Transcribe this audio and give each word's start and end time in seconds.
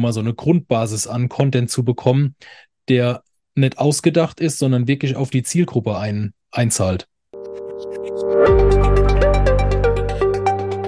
um 0.00 0.02
mal 0.02 0.14
so 0.14 0.20
eine 0.20 0.32
Grundbasis 0.32 1.06
an 1.06 1.28
Content 1.28 1.70
zu 1.70 1.84
bekommen, 1.84 2.34
der 2.88 3.22
nicht 3.54 3.76
ausgedacht 3.76 4.40
ist, 4.40 4.58
sondern 4.58 4.88
wirklich 4.88 5.14
auf 5.14 5.28
die 5.28 5.42
Zielgruppe 5.42 5.98
ein, 5.98 6.32
einzahlt. 6.50 7.06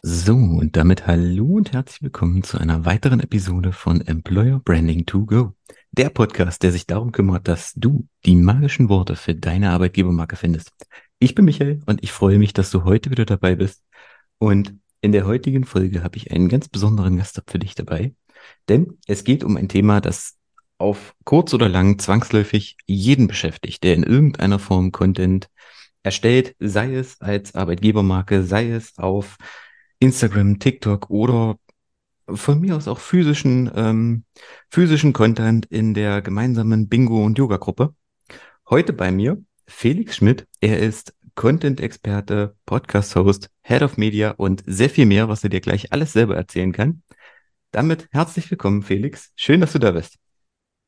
So, 0.03 0.35
und 0.35 0.77
damit 0.77 1.07
hallo 1.07 1.45
und 1.57 1.75
herzlich 1.75 2.01
willkommen 2.01 2.43
zu 2.43 2.57
einer 2.57 2.87
weiteren 2.87 3.21
Episode 3.21 3.73
von 3.73 4.01
Employer 4.01 4.61
Branding 4.65 5.05
to 5.05 5.27
Go. 5.27 5.53
Der 5.91 6.09
Podcast, 6.09 6.63
der 6.63 6.73
sich 6.73 6.87
darum 6.87 7.13
kümmert, 7.13 7.47
dass 7.47 7.75
du 7.75 8.09
die 8.25 8.35
magischen 8.35 8.89
Worte 8.89 9.15
für 9.17 9.35
deine 9.35 9.73
Arbeitgebermarke 9.73 10.37
findest. 10.37 10.73
Ich 11.19 11.35
bin 11.35 11.45
Michael 11.45 11.83
und 11.85 12.03
ich 12.03 12.13
freue 12.13 12.39
mich, 12.39 12.55
dass 12.55 12.71
du 12.71 12.85
heute 12.85 13.11
wieder 13.11 13.27
dabei 13.27 13.57
bist. 13.57 13.85
Und 14.39 14.75
in 15.03 15.13
der 15.13 15.27
heutigen 15.27 15.65
Folge 15.65 16.03
habe 16.03 16.17
ich 16.17 16.31
einen 16.33 16.49
ganz 16.49 16.71
besonderen 16.71 17.19
Gast 17.19 17.43
für 17.47 17.59
dich 17.59 17.75
dabei. 17.75 18.15
Denn 18.69 18.99
es 19.07 19.25
geht 19.25 19.45
um 19.45 19.57
ein 19.57 19.69
Thema, 19.69 20.01
das 20.01 20.37
auf 20.79 21.15
kurz 21.25 21.55
oder 21.55 21.69
lang 21.69 21.99
zwangsläufig 21.99 22.77
jeden 22.87 23.29
beschäftigt, 23.29 23.85
der 23.85 23.95
in 23.95 24.03
irgendeiner 24.03 24.59
Form 24.59 24.93
Content 24.93 25.49
erstellt, 26.03 26.57
sei 26.59 26.95
es 26.95 27.21
als 27.21 27.55
Arbeitgebermarke, 27.55 28.43
sei 28.43 28.71
es 28.71 28.99
auf 28.99 29.37
Instagram, 30.01 30.59
TikTok 30.59 31.09
oder 31.11 31.57
von 32.29 32.61
mir 32.61 32.77
aus 32.77 32.89
auch 32.89 32.99
physischen, 32.99 33.71
ähm, 33.75 34.25
physischen 34.69 35.13
Content 35.13 35.67
in 35.67 35.95
der 35.95 36.23
gemeinsamen 36.23 36.89
Bingo- 36.89 37.25
und 37.25 37.39
Yoga-Gruppe. 37.39 37.95
Heute 38.69 38.93
bei 38.93 39.13
mir 39.13 39.43
Felix 39.67 40.17
Schmidt. 40.17 40.47
Er 40.61 40.79
ist 40.79 41.15
Content-Experte, 41.35 42.57
Podcast-Host, 42.67 43.51
Head 43.63 43.83
of 43.83 43.97
Media 43.97 44.33
und 44.33 44.63
sehr 44.67 44.91
viel 44.91 45.07
mehr, 45.07 45.29
was 45.29 45.45
er 45.45 45.51
dir 45.51 45.61
gleich 45.61 45.93
alles 45.93 46.13
selber 46.13 46.37
erzählen 46.37 46.73
kann. 46.73 47.03
Damit 47.73 48.09
herzlich 48.13 48.51
willkommen, 48.51 48.83
Felix. 48.83 49.33
Schön, 49.35 49.63
dass 49.63 49.73
du 49.73 49.79
da 49.79 49.93
bist. 49.93 50.19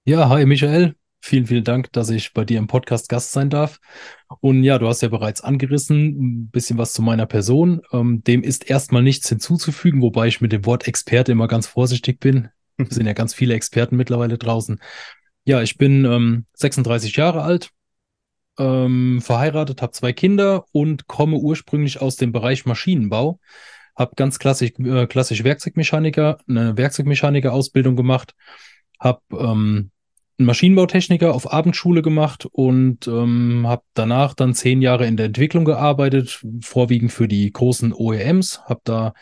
Ja, 0.05 0.29
hi 0.29 0.45
Michael. 0.45 0.95
Vielen, 1.23 1.47
vielen 1.47 1.65
Dank, 1.65 1.91
dass 1.93 2.11
ich 2.11 2.35
bei 2.35 2.45
dir 2.45 2.59
im 2.59 2.67
Podcast 2.67 3.09
Gast 3.09 3.33
sein 3.33 3.49
darf. 3.49 3.81
Und 4.41 4.63
ja, 4.65 4.79
du 4.79 4.87
hast 4.87 5.01
ja 5.01 5.09
bereits 5.09 5.41
angerissen, 5.41 6.43
ein 6.43 6.51
bisschen 6.51 6.77
was 6.77 6.93
zu 6.93 7.01
meiner 7.01 7.25
Person. 7.25 7.81
Ähm, 7.91 8.23
dem 8.25 8.43
ist 8.43 8.69
erstmal 8.69 9.03
nichts 9.03 9.31
hinzuzufügen, 9.31 10.03
wobei 10.03 10.27
ich 10.27 10.43
mit 10.43 10.53
dem 10.53 10.67
Wort 10.67 10.87
Experte 10.87 11.33
immer 11.33 11.49
ganz 11.49 11.67
vorsichtig 11.67 12.21
bin. 12.21 12.51
Es 12.77 12.91
sind 12.97 13.07
ja 13.07 13.15
ganz 13.15 13.33
viele 13.33 13.55
Experten 13.55 13.97
mittlerweile 13.97 14.37
draußen. 14.37 14.79
Ja, 15.47 15.63
ich 15.63 15.79
bin 15.79 16.05
ähm, 16.05 16.45
36 16.53 17.17
Jahre 17.17 17.41
alt, 17.45 17.71
ähm, 18.59 19.23
verheiratet, 19.23 19.81
habe 19.81 19.93
zwei 19.93 20.13
Kinder 20.13 20.67
und 20.73 21.07
komme 21.07 21.39
ursprünglich 21.39 22.03
aus 22.03 22.17
dem 22.17 22.33
Bereich 22.33 22.67
Maschinenbau. 22.67 23.41
Habe 23.97 24.15
ganz 24.17 24.39
klassisch, 24.39 24.73
äh, 24.79 25.07
klassisch 25.07 25.45
Werkzeugmechaniker, 25.45 26.39
eine 26.49 26.77
Werkzeugmechaniker-Ausbildung 26.77 27.97
gemacht, 27.97 28.35
habe 28.99 29.21
ähm, 29.33 29.91
einen 30.39 30.47
Maschinenbautechniker 30.47 31.33
auf 31.33 31.53
Abendschule 31.53 32.03
gemacht 32.03 32.47
und 32.51 33.07
ähm, 33.07 33.67
habe 33.67 33.83
danach 33.95 34.35
dann 34.35 34.55
zehn 34.55 34.83
Jahre 34.83 35.07
in 35.07 35.17
der 35.17 35.27
Entwicklung 35.27 35.65
gearbeitet, 35.65 36.45
vorwiegend 36.61 37.13
für 37.13 37.29
die 37.29 37.53
großen 37.53 37.93
OEMs, 37.93 38.63
habe 38.65 38.81
da 38.85 39.15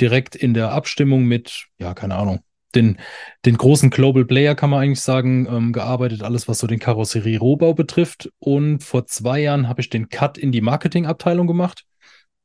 direkt 0.00 0.36
in 0.36 0.52
der 0.52 0.72
Abstimmung 0.72 1.24
mit, 1.24 1.68
ja, 1.78 1.94
keine 1.94 2.16
Ahnung, 2.16 2.40
den, 2.74 2.98
den 3.46 3.56
großen 3.56 3.88
Global 3.88 4.26
Player 4.26 4.54
kann 4.54 4.70
man 4.70 4.82
eigentlich 4.82 5.00
sagen, 5.00 5.46
ähm, 5.50 5.72
gearbeitet, 5.72 6.22
alles 6.22 6.48
was 6.48 6.58
so 6.58 6.66
den 6.66 6.78
Karosserie-Rohbau 6.78 7.72
betrifft. 7.72 8.30
Und 8.38 8.82
vor 8.82 9.06
zwei 9.06 9.40
Jahren 9.40 9.68
habe 9.68 9.80
ich 9.80 9.88
den 9.88 10.10
Cut 10.10 10.36
in 10.36 10.52
die 10.52 10.60
Marketingabteilung 10.60 11.46
gemacht. 11.46 11.84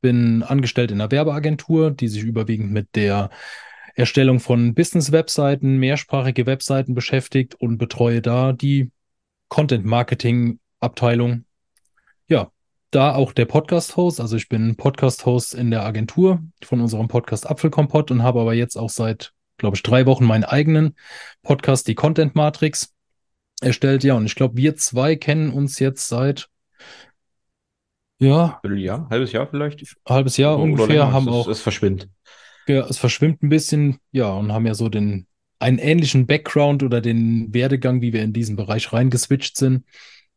Bin 0.04 0.42
angestellt 0.42 0.90
in 0.90 1.00
einer 1.00 1.10
Werbeagentur, 1.10 1.90
die 1.90 2.08
sich 2.08 2.24
überwiegend 2.24 2.70
mit 2.70 2.94
der 2.94 3.30
Erstellung 3.94 4.38
von 4.38 4.74
Business-Webseiten, 4.74 5.78
mehrsprachige 5.78 6.44
Webseiten 6.44 6.94
beschäftigt 6.94 7.54
und 7.54 7.78
betreue 7.78 8.20
da 8.20 8.52
die 8.52 8.90
Content-Marketing-Abteilung. 9.48 11.46
Ja, 12.28 12.50
da 12.90 13.14
auch 13.14 13.32
der 13.32 13.46
Podcast-Host. 13.46 14.20
Also 14.20 14.36
ich 14.36 14.50
bin 14.50 14.76
Podcast-Host 14.76 15.54
in 15.54 15.70
der 15.70 15.86
Agentur 15.86 16.42
von 16.62 16.82
unserem 16.82 17.08
Podcast 17.08 17.48
Apfelkompott 17.48 18.10
und 18.10 18.22
habe 18.22 18.42
aber 18.42 18.52
jetzt 18.52 18.76
auch 18.76 18.90
seit, 18.90 19.32
glaube 19.56 19.76
ich, 19.76 19.82
drei 19.82 20.04
Wochen 20.04 20.26
meinen 20.26 20.44
eigenen 20.44 20.96
Podcast, 21.42 21.88
die 21.88 21.94
Content 21.94 22.34
Matrix, 22.34 22.92
erstellt. 23.62 24.04
Ja, 24.04 24.12
und 24.16 24.26
ich 24.26 24.34
glaube, 24.34 24.58
wir 24.58 24.76
zwei 24.76 25.16
kennen 25.16 25.50
uns 25.50 25.78
jetzt 25.78 26.08
seit 26.08 26.50
ja. 28.18 28.60
Jahr, 28.64 29.08
halbes 29.10 29.32
Jahr 29.32 29.46
vielleicht. 29.46 29.96
Halbes 30.08 30.36
Jahr 30.36 30.54
oder 30.54 30.62
ungefähr 30.62 31.04
oder 31.04 31.12
haben 31.12 31.28
es, 31.28 31.34
auch. 31.34 31.48
Es 31.48 31.60
verschwindet. 31.60 32.08
Ja, 32.66 32.86
es 32.86 32.98
verschwimmt 32.98 33.42
ein 33.42 33.48
bisschen, 33.48 33.98
ja, 34.10 34.32
und 34.32 34.52
haben 34.52 34.66
ja 34.66 34.74
so 34.74 34.88
den 34.88 35.26
einen 35.58 35.78
ähnlichen 35.78 36.26
Background 36.26 36.82
oder 36.82 37.00
den 37.00 37.52
Werdegang, 37.54 38.00
wie 38.02 38.12
wir 38.12 38.22
in 38.22 38.32
diesen 38.32 38.56
Bereich 38.56 38.92
reingeswitcht 38.92 39.56
sind. 39.56 39.84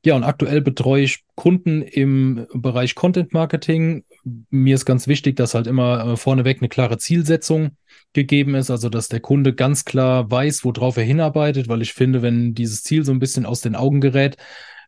Ja, 0.05 0.15
und 0.15 0.23
aktuell 0.23 0.61
betreue 0.61 1.03
ich 1.03 1.25
Kunden 1.35 1.81
im 1.81 2.47
Bereich 2.53 2.95
Content 2.95 3.33
Marketing. 3.33 4.05
Mir 4.49 4.75
ist 4.75 4.85
ganz 4.85 5.07
wichtig, 5.07 5.35
dass 5.35 5.53
halt 5.53 5.67
immer 5.67 6.13
äh, 6.13 6.17
vorneweg 6.17 6.59
eine 6.59 6.69
klare 6.69 6.97
Zielsetzung 6.97 7.71
gegeben 8.13 8.55
ist, 8.55 8.69
also 8.69 8.89
dass 8.89 9.09
der 9.09 9.19
Kunde 9.19 9.53
ganz 9.53 9.85
klar 9.85 10.29
weiß, 10.31 10.63
worauf 10.63 10.97
er 10.97 11.03
hinarbeitet, 11.03 11.67
weil 11.67 11.81
ich 11.81 11.93
finde, 11.93 12.21
wenn 12.21 12.53
dieses 12.53 12.83
Ziel 12.83 13.03
so 13.03 13.11
ein 13.11 13.19
bisschen 13.19 13.45
aus 13.45 13.61
den 13.61 13.75
Augen 13.75 13.99
gerät, 13.99 14.37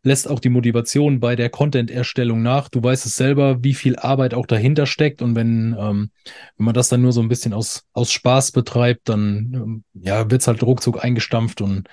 lässt 0.03 0.29
auch 0.29 0.39
die 0.39 0.49
Motivation 0.49 1.19
bei 1.19 1.35
der 1.35 1.49
Content-Erstellung 1.49 2.41
nach. 2.41 2.69
Du 2.69 2.81
weißt 2.81 3.05
es 3.05 3.15
selber, 3.15 3.63
wie 3.63 3.73
viel 3.73 3.95
Arbeit 3.97 4.33
auch 4.33 4.45
dahinter 4.45 4.85
steckt. 4.85 5.21
Und 5.21 5.35
wenn, 5.35 5.75
ähm, 5.79 6.11
wenn 6.57 6.65
man 6.65 6.73
das 6.73 6.89
dann 6.89 7.01
nur 7.01 7.11
so 7.11 7.21
ein 7.21 7.27
bisschen 7.27 7.53
aus, 7.53 7.83
aus 7.93 8.11
Spaß 8.11 8.51
betreibt, 8.51 9.09
dann 9.09 9.51
ähm, 9.53 9.83
ja, 9.93 10.29
wird 10.31 10.41
es 10.41 10.47
halt 10.47 10.63
ruckzuck 10.63 11.03
eingestampft 11.03 11.61
und 11.61 11.89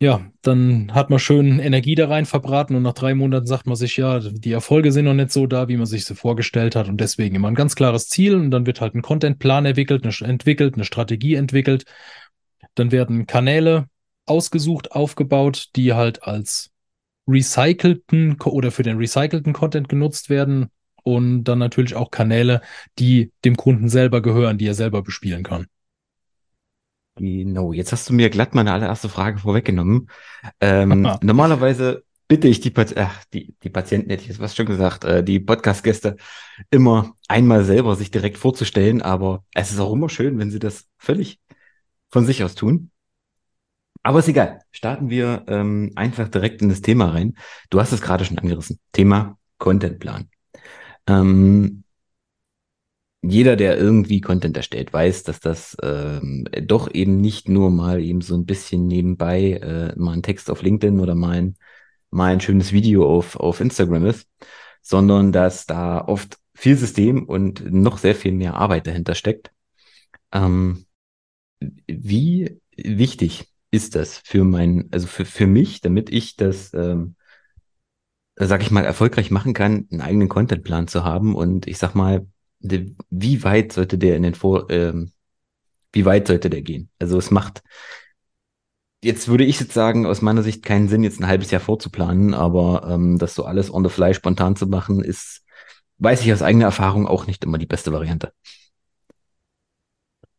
ja, 0.00 0.26
dann 0.42 0.92
hat 0.92 1.08
man 1.08 1.18
schön 1.18 1.60
Energie 1.60 1.94
da 1.94 2.08
rein 2.08 2.26
verbraten 2.26 2.76
und 2.76 2.82
nach 2.82 2.92
drei 2.92 3.14
Monaten 3.14 3.46
sagt 3.46 3.66
man 3.66 3.76
sich, 3.76 3.96
ja, 3.96 4.18
die 4.18 4.52
Erfolge 4.52 4.92
sind 4.92 5.06
noch 5.06 5.14
nicht 5.14 5.30
so 5.32 5.46
da, 5.46 5.68
wie 5.68 5.76
man 5.76 5.86
sich 5.86 6.04
sie 6.04 6.14
vorgestellt 6.14 6.76
hat 6.76 6.88
und 6.88 7.00
deswegen 7.00 7.36
immer 7.36 7.48
ein 7.48 7.54
ganz 7.54 7.74
klares 7.74 8.08
Ziel 8.08 8.34
und 8.34 8.50
dann 8.50 8.66
wird 8.66 8.80
halt 8.80 8.94
ein 8.94 9.02
Contentplan 9.02 9.64
entwickelt, 9.64 10.04
eine, 10.04 10.28
entwickelt, 10.28 10.74
eine 10.74 10.84
Strategie 10.84 11.36
entwickelt. 11.36 11.84
Dann 12.74 12.92
werden 12.92 13.26
Kanäle 13.26 13.86
ausgesucht, 14.26 14.92
aufgebaut, 14.92 15.68
die 15.76 15.94
halt 15.94 16.24
als 16.24 16.73
recycelten 17.26 18.40
oder 18.40 18.70
für 18.70 18.82
den 18.82 18.98
recycelten 18.98 19.52
Content 19.52 19.88
genutzt 19.88 20.30
werden 20.30 20.70
und 21.02 21.44
dann 21.44 21.58
natürlich 21.58 21.94
auch 21.94 22.10
Kanäle, 22.10 22.60
die 22.98 23.32
dem 23.44 23.56
Kunden 23.56 23.88
selber 23.88 24.22
gehören, 24.22 24.58
die 24.58 24.66
er 24.66 24.74
selber 24.74 25.02
bespielen 25.02 25.42
kann. 25.42 25.66
Genau, 27.16 27.72
jetzt 27.72 27.92
hast 27.92 28.08
du 28.08 28.12
mir 28.14 28.28
glatt 28.28 28.54
meine 28.54 28.72
allererste 28.72 29.08
Frage 29.08 29.38
vorweggenommen. 29.38 30.08
Ähm, 30.60 31.08
normalerweise 31.22 32.02
bitte 32.26 32.48
ich 32.48 32.60
die, 32.60 32.72
ach, 32.96 33.24
die, 33.32 33.54
die 33.62 33.70
Patienten, 33.70 34.10
hätte 34.10 34.22
ich 34.22 34.28
jetzt 34.28 34.40
was 34.40 34.56
schon 34.56 34.66
gesagt, 34.66 35.04
äh, 35.04 35.22
die 35.22 35.38
Podcast-Gäste 35.38 36.16
immer 36.70 37.14
einmal 37.28 37.64
selber 37.64 37.94
sich 37.94 38.10
direkt 38.10 38.38
vorzustellen, 38.38 39.02
aber 39.02 39.44
es 39.54 39.70
ist 39.70 39.78
auch 39.78 39.92
immer 39.92 40.08
schön, 40.08 40.38
wenn 40.38 40.50
sie 40.50 40.58
das 40.58 40.86
völlig 40.98 41.38
von 42.10 42.26
sich 42.26 42.42
aus 42.42 42.54
tun. 42.54 42.90
Aber 44.04 44.18
ist 44.18 44.28
egal. 44.28 44.60
Starten 44.70 45.08
wir 45.08 45.44
ähm, 45.48 45.90
einfach 45.96 46.28
direkt 46.28 46.60
in 46.60 46.68
das 46.68 46.82
Thema 46.82 47.06
rein. 47.10 47.36
Du 47.70 47.80
hast 47.80 47.90
es 47.90 48.02
gerade 48.02 48.24
schon 48.24 48.38
angerissen. 48.38 48.78
Thema 48.92 49.38
Contentplan. 49.58 50.28
Ähm, 51.06 51.84
jeder, 53.22 53.56
der 53.56 53.78
irgendwie 53.78 54.20
Content 54.20 54.58
erstellt, 54.58 54.92
weiß, 54.92 55.22
dass 55.22 55.40
das 55.40 55.74
ähm, 55.82 56.46
doch 56.64 56.92
eben 56.92 57.22
nicht 57.22 57.48
nur 57.48 57.70
mal 57.70 58.02
eben 58.02 58.20
so 58.20 58.36
ein 58.36 58.44
bisschen 58.44 58.86
nebenbei 58.86 59.52
äh, 59.52 59.98
mal 59.98 60.12
ein 60.12 60.22
Text 60.22 60.50
auf 60.50 60.60
LinkedIn 60.60 61.00
oder 61.00 61.14
mal 61.14 61.36
ein, 61.36 61.56
mal 62.10 62.30
ein 62.30 62.42
schönes 62.42 62.72
Video 62.72 63.08
auf, 63.10 63.36
auf 63.36 63.60
Instagram 63.60 64.04
ist, 64.04 64.28
sondern 64.82 65.32
dass 65.32 65.64
da 65.64 66.04
oft 66.06 66.38
viel 66.54 66.76
System 66.76 67.24
und 67.24 67.72
noch 67.72 67.96
sehr 67.96 68.14
viel 68.14 68.32
mehr 68.32 68.54
Arbeit 68.54 68.86
dahinter 68.86 69.14
steckt. 69.14 69.50
Ähm, 70.30 70.84
wie 71.86 72.60
wichtig 72.76 73.53
ist 73.74 73.96
das 73.96 74.20
für 74.24 74.44
mein, 74.44 74.88
also 74.92 75.06
für, 75.06 75.24
für 75.24 75.46
mich, 75.46 75.80
damit 75.80 76.08
ich 76.10 76.36
das, 76.36 76.72
ähm, 76.74 77.16
sag 78.36 78.62
ich 78.62 78.70
mal, 78.70 78.84
erfolgreich 78.84 79.30
machen 79.30 79.52
kann, 79.52 79.88
einen 79.90 80.00
eigenen 80.00 80.28
Contentplan 80.28 80.86
zu 80.86 81.04
haben 81.04 81.34
und 81.34 81.66
ich 81.66 81.78
sag 81.78 81.94
mal, 81.94 82.26
de, 82.60 82.94
wie 83.10 83.42
weit 83.42 83.72
sollte 83.72 83.98
der 83.98 84.16
in 84.16 84.22
den 84.22 84.34
Vor, 84.34 84.70
ähm, 84.70 85.12
wie 85.92 86.04
weit 86.04 86.28
sollte 86.28 86.50
der 86.50 86.62
gehen? 86.62 86.90
Also 86.98 87.18
es 87.18 87.30
macht, 87.30 87.62
jetzt 89.02 89.28
würde 89.28 89.44
ich 89.44 89.60
jetzt 89.60 89.72
sagen, 89.74 90.06
aus 90.06 90.22
meiner 90.22 90.42
Sicht 90.42 90.64
keinen 90.64 90.88
Sinn, 90.88 91.04
jetzt 91.04 91.20
ein 91.20 91.26
halbes 91.26 91.50
Jahr 91.50 91.60
vorzuplanen, 91.60 92.34
aber 92.34 92.88
ähm, 92.88 93.18
das 93.18 93.34
so 93.34 93.44
alles 93.44 93.72
on 93.72 93.84
the 93.84 93.90
fly 93.90 94.14
spontan 94.14 94.56
zu 94.56 94.66
machen, 94.66 95.02
ist, 95.02 95.42
weiß 95.98 96.22
ich 96.22 96.32
aus 96.32 96.42
eigener 96.42 96.66
Erfahrung 96.66 97.06
auch 97.06 97.26
nicht 97.26 97.44
immer 97.44 97.58
die 97.58 97.66
beste 97.66 97.92
Variante. 97.92 98.32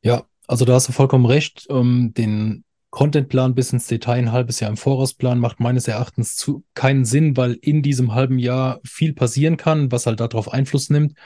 Ja, 0.02 0.26
also 0.48 0.66
da 0.66 0.74
hast 0.74 0.88
du 0.88 0.92
vollkommen 0.92 1.26
recht. 1.26 1.68
Ähm, 1.70 2.14
den 2.14 2.65
Contentplan 2.96 3.56
bis 3.56 3.74
ins 3.74 3.88
Detail 3.88 4.20
ein 4.20 4.32
halbes 4.32 4.62
Jahr 4.62 4.70
im 4.70 4.78
Vorausplan 4.78 5.38
macht 5.38 5.60
meines 5.60 5.90
Erachtens 5.90 6.38
zu, 6.38 6.64
keinen 6.76 7.04
Sinn, 7.04 7.36
weil 7.36 7.58
in 7.62 7.82
diesem 7.82 8.16
halben 8.16 8.40
Jahr 8.40 8.80
viel 8.86 9.12
passieren 9.12 9.58
kann, 9.58 9.92
was 9.92 10.06
halt 10.06 10.22
darauf 10.22 10.54
Einfluss 10.54 10.90
nimmt. 10.90 11.18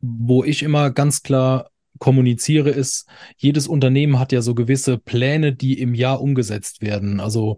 Wo 0.00 0.44
ich 0.44 0.62
immer 0.62 0.92
ganz 0.92 1.24
klar 1.24 1.70
kommuniziere, 1.98 2.70
ist, 2.70 3.08
jedes 3.36 3.66
Unternehmen 3.66 4.20
hat 4.20 4.30
ja 4.30 4.40
so 4.40 4.54
gewisse 4.54 4.96
Pläne, 4.96 5.52
die 5.52 5.80
im 5.80 5.94
Jahr 5.94 6.20
umgesetzt 6.20 6.80
werden. 6.80 7.18
Also 7.18 7.56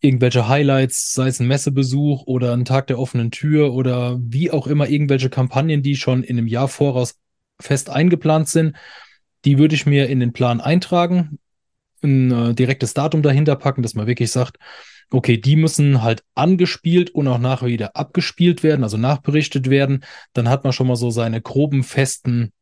irgendwelche 0.00 0.46
Highlights, 0.46 1.12
sei 1.12 1.26
es 1.26 1.40
ein 1.40 1.48
Messebesuch 1.48 2.22
oder 2.28 2.52
ein 2.52 2.64
Tag 2.64 2.86
der 2.86 3.00
offenen 3.00 3.32
Tür 3.32 3.74
oder 3.74 4.16
wie 4.22 4.52
auch 4.52 4.68
immer 4.68 4.88
irgendwelche 4.88 5.28
Kampagnen, 5.28 5.82
die 5.82 5.96
schon 5.96 6.22
in 6.22 6.38
einem 6.38 6.46
Jahr 6.46 6.68
voraus 6.68 7.16
fest 7.60 7.90
eingeplant 7.90 8.48
sind, 8.48 8.76
die 9.44 9.58
würde 9.58 9.74
ich 9.74 9.86
mir 9.86 10.08
in 10.08 10.20
den 10.20 10.32
Plan 10.32 10.60
eintragen, 10.60 11.40
ein 12.06 12.30
äh, 12.32 12.54
direktes 12.54 12.94
Datum 12.94 13.22
dahinter 13.22 13.56
packen, 13.56 13.82
dass 13.82 13.94
man 13.94 14.06
wirklich 14.06 14.30
sagt, 14.30 14.58
okay, 15.10 15.36
die 15.36 15.56
müssen 15.56 16.02
halt 16.02 16.24
angespielt 16.34 17.10
und 17.10 17.28
auch 17.28 17.38
nachher 17.38 17.68
wieder 17.68 17.96
abgespielt 17.96 18.62
werden, 18.62 18.82
also 18.82 18.96
nachberichtet 18.96 19.70
werden. 19.70 20.04
Dann 20.32 20.48
hat 20.48 20.64
man 20.64 20.72
schon 20.72 20.88
mal 20.88 20.96
so 20.96 21.10
seine 21.10 21.40
groben 21.40 21.82
festen, 21.82 22.52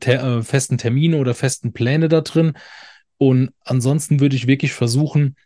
ter 0.00 0.22
äh, 0.22 0.42
festen 0.42 0.78
Termine 0.78 1.16
oder 1.16 1.34
festen 1.34 1.72
Pläne 1.72 2.08
da 2.08 2.20
drin. 2.20 2.52
Und 3.16 3.50
ansonsten 3.64 4.20
würde 4.20 4.36
ich 4.36 4.46
wirklich 4.46 4.72
versuchen, 4.72 5.36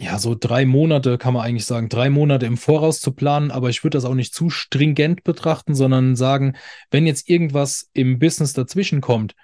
ja, 0.00 0.18
so 0.18 0.36
drei 0.38 0.64
Monate 0.64 1.18
kann 1.18 1.34
man 1.34 1.44
eigentlich 1.44 1.64
sagen, 1.64 1.88
drei 1.88 2.08
Monate 2.08 2.46
im 2.46 2.56
Voraus 2.56 3.00
zu 3.00 3.12
planen, 3.12 3.50
aber 3.50 3.68
ich 3.68 3.82
würde 3.82 3.96
das 3.96 4.04
auch 4.04 4.14
nicht 4.14 4.32
zu 4.32 4.48
stringent 4.48 5.24
betrachten, 5.24 5.74
sondern 5.74 6.14
sagen, 6.14 6.54
wenn 6.90 7.06
jetzt 7.06 7.28
irgendwas 7.28 7.90
im 7.94 8.20
Business 8.20 8.52
dazwischen 8.52 9.00
kommt, 9.00 9.34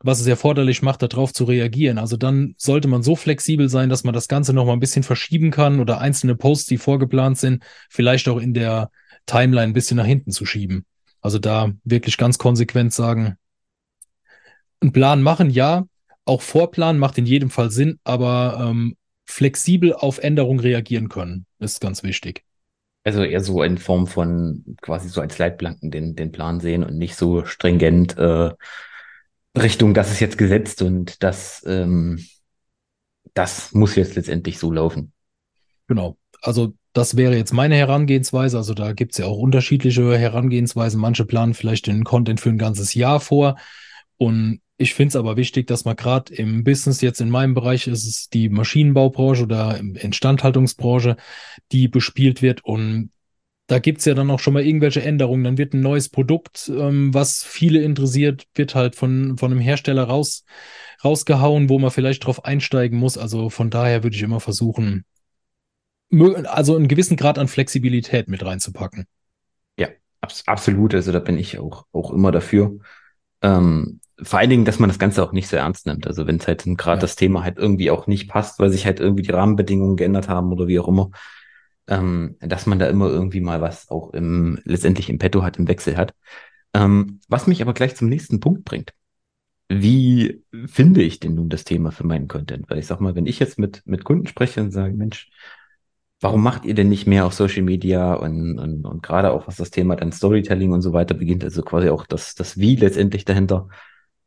was 0.00 0.20
es 0.20 0.26
erforderlich 0.26 0.82
macht, 0.82 1.02
darauf 1.02 1.32
zu 1.32 1.44
reagieren. 1.44 1.98
Also 1.98 2.16
dann 2.16 2.54
sollte 2.58 2.88
man 2.88 3.02
so 3.02 3.16
flexibel 3.16 3.68
sein, 3.68 3.88
dass 3.88 4.04
man 4.04 4.14
das 4.14 4.28
Ganze 4.28 4.52
noch 4.52 4.66
mal 4.66 4.72
ein 4.72 4.80
bisschen 4.80 5.02
verschieben 5.02 5.50
kann 5.50 5.80
oder 5.80 6.00
einzelne 6.00 6.34
Posts, 6.34 6.66
die 6.66 6.78
vorgeplant 6.78 7.38
sind, 7.38 7.62
vielleicht 7.88 8.28
auch 8.28 8.38
in 8.38 8.54
der 8.54 8.90
Timeline 9.26 9.68
ein 9.68 9.72
bisschen 9.72 9.96
nach 9.96 10.06
hinten 10.06 10.30
zu 10.30 10.44
schieben. 10.44 10.84
Also 11.20 11.38
da 11.38 11.72
wirklich 11.84 12.18
ganz 12.18 12.38
konsequent 12.38 12.92
sagen, 12.92 13.36
einen 14.80 14.92
Plan 14.92 15.22
machen, 15.22 15.48
ja, 15.48 15.86
auch 16.26 16.42
Vorplan 16.42 16.98
macht 16.98 17.18
in 17.18 17.26
jedem 17.26 17.50
Fall 17.50 17.70
Sinn, 17.70 17.98
aber 18.04 18.58
ähm, 18.60 18.96
flexibel 19.26 19.94
auf 19.94 20.18
Änderungen 20.18 20.60
reagieren 20.60 21.08
können, 21.08 21.46
ist 21.58 21.80
ganz 21.80 22.02
wichtig. 22.02 22.44
Also 23.04 23.22
eher 23.22 23.40
so 23.40 23.62
in 23.62 23.76
Form 23.76 24.06
von 24.06 24.76
quasi 24.80 25.08
so 25.08 25.20
als 25.20 25.36
Leitplanken 25.38 25.90
den, 25.90 26.16
den 26.16 26.32
Plan 26.32 26.60
sehen 26.60 26.82
und 26.84 26.96
nicht 26.96 27.16
so 27.16 27.44
stringent 27.44 28.16
äh, 28.16 28.50
Richtung, 29.56 29.94
das 29.94 30.10
ist 30.10 30.20
jetzt 30.20 30.38
gesetzt 30.38 30.82
und 30.82 31.22
das, 31.22 31.64
ähm, 31.66 32.24
das 33.34 33.72
muss 33.72 33.94
jetzt 33.94 34.16
letztendlich 34.16 34.58
so 34.58 34.72
laufen. 34.72 35.12
Genau. 35.86 36.16
Also 36.42 36.74
das 36.92 37.16
wäre 37.16 37.36
jetzt 37.36 37.52
meine 37.52 37.76
Herangehensweise. 37.76 38.56
Also 38.56 38.74
da 38.74 38.92
gibt 38.92 39.12
es 39.12 39.18
ja 39.18 39.26
auch 39.26 39.38
unterschiedliche 39.38 40.16
Herangehensweisen. 40.16 41.00
Manche 41.00 41.24
planen 41.24 41.54
vielleicht 41.54 41.86
den 41.86 42.04
Content 42.04 42.40
für 42.40 42.50
ein 42.50 42.58
ganzes 42.58 42.94
Jahr 42.94 43.20
vor. 43.20 43.56
Und 44.16 44.60
ich 44.76 44.94
finde 44.94 45.08
es 45.08 45.16
aber 45.16 45.36
wichtig, 45.36 45.66
dass 45.66 45.84
man 45.84 45.96
gerade 45.96 46.34
im 46.34 46.64
Business, 46.64 47.00
jetzt 47.00 47.20
in 47.20 47.30
meinem 47.30 47.54
Bereich 47.54 47.86
ist 47.86 48.06
es 48.06 48.28
die 48.28 48.48
Maschinenbaubranche 48.48 49.42
oder 49.42 49.78
Instandhaltungsbranche, 49.78 51.16
die 51.72 51.88
bespielt 51.88 52.42
wird. 52.42 52.64
Und 52.64 53.10
da 53.66 53.78
gibt's 53.78 54.04
ja 54.04 54.14
dann 54.14 54.30
auch 54.30 54.40
schon 54.40 54.54
mal 54.54 54.64
irgendwelche 54.64 55.02
Änderungen. 55.02 55.44
Dann 55.44 55.58
wird 55.58 55.72
ein 55.74 55.80
neues 55.80 56.08
Produkt, 56.08 56.70
ähm, 56.74 57.14
was 57.14 57.42
viele 57.42 57.82
interessiert, 57.82 58.46
wird 58.54 58.74
halt 58.74 58.94
von, 58.94 59.38
von 59.38 59.50
einem 59.50 59.60
Hersteller 59.60 60.04
raus, 60.04 60.44
rausgehauen, 61.02 61.68
wo 61.68 61.78
man 61.78 61.90
vielleicht 61.90 62.26
drauf 62.26 62.44
einsteigen 62.44 62.98
muss. 62.98 63.16
Also 63.16 63.50
von 63.50 63.70
daher 63.70 64.02
würde 64.02 64.16
ich 64.16 64.22
immer 64.22 64.40
versuchen, 64.40 65.04
also 66.44 66.76
einen 66.76 66.88
gewissen 66.88 67.16
Grad 67.16 67.38
an 67.38 67.48
Flexibilität 67.48 68.28
mit 68.28 68.44
reinzupacken. 68.44 69.06
Ja, 69.78 69.88
abs 70.20 70.46
absolut. 70.46 70.94
Also 70.94 71.10
da 71.12 71.18
bin 71.18 71.38
ich 71.38 71.58
auch, 71.58 71.86
auch 71.92 72.12
immer 72.12 72.30
dafür. 72.30 72.78
Ähm, 73.42 74.00
vor 74.22 74.38
allen 74.38 74.50
Dingen, 74.50 74.64
dass 74.64 74.78
man 74.78 74.88
das 74.88 74.98
Ganze 74.98 75.24
auch 75.24 75.32
nicht 75.32 75.48
so 75.48 75.56
ernst 75.56 75.86
nimmt. 75.86 76.06
Also 76.06 76.26
wenn 76.26 76.36
es 76.36 76.46
halt 76.46 76.64
gerade 76.64 76.98
ja. 76.98 77.00
das 77.00 77.16
Thema 77.16 77.42
halt 77.42 77.58
irgendwie 77.58 77.90
auch 77.90 78.06
nicht 78.06 78.28
passt, 78.28 78.60
weil 78.60 78.70
sich 78.70 78.86
halt 78.86 79.00
irgendwie 79.00 79.22
die 79.22 79.32
Rahmenbedingungen 79.32 79.96
geändert 79.96 80.28
haben 80.28 80.52
oder 80.52 80.68
wie 80.68 80.78
auch 80.78 80.86
immer, 80.86 81.10
ähm, 81.88 82.36
dass 82.40 82.66
man 82.66 82.78
da 82.78 82.86
immer 82.86 83.08
irgendwie 83.08 83.40
mal 83.40 83.60
was 83.60 83.90
auch 83.90 84.12
im, 84.12 84.58
letztendlich 84.64 85.10
im 85.10 85.18
Petto 85.18 85.42
hat, 85.42 85.58
im 85.58 85.68
Wechsel 85.68 85.96
hat. 85.96 86.14
Ähm, 86.74 87.20
was 87.28 87.46
mich 87.46 87.62
aber 87.62 87.74
gleich 87.74 87.96
zum 87.96 88.08
nächsten 88.08 88.40
Punkt 88.40 88.64
bringt. 88.64 88.92
Wie 89.68 90.44
finde 90.66 91.02
ich 91.02 91.20
denn 91.20 91.34
nun 91.34 91.48
das 91.48 91.64
Thema 91.64 91.90
für 91.90 92.06
meinen 92.06 92.28
Content? 92.28 92.68
Weil 92.68 92.78
ich 92.78 92.86
sag 92.86 93.00
mal, 93.00 93.14
wenn 93.14 93.26
ich 93.26 93.38
jetzt 93.38 93.58
mit, 93.58 93.82
mit 93.86 94.04
Kunden 94.04 94.26
spreche 94.26 94.60
und 94.60 94.72
sage, 94.72 94.94
Mensch, 94.94 95.30
warum 96.20 96.42
macht 96.42 96.64
ihr 96.64 96.74
denn 96.74 96.88
nicht 96.88 97.06
mehr 97.06 97.26
auf 97.26 97.34
Social 97.34 97.62
Media 97.62 98.14
und, 98.14 98.58
und, 98.58 98.86
und 98.86 99.02
gerade 99.02 99.32
auch 99.32 99.46
was 99.46 99.56
das 99.56 99.70
Thema 99.70 99.96
dann 99.96 100.12
Storytelling 100.12 100.72
und 100.72 100.82
so 100.82 100.92
weiter 100.92 101.14
beginnt, 101.14 101.44
also 101.44 101.62
quasi 101.62 101.88
auch 101.90 102.06
das, 102.06 102.34
das 102.34 102.58
Wie 102.58 102.76
letztendlich 102.76 103.24
dahinter, 103.24 103.68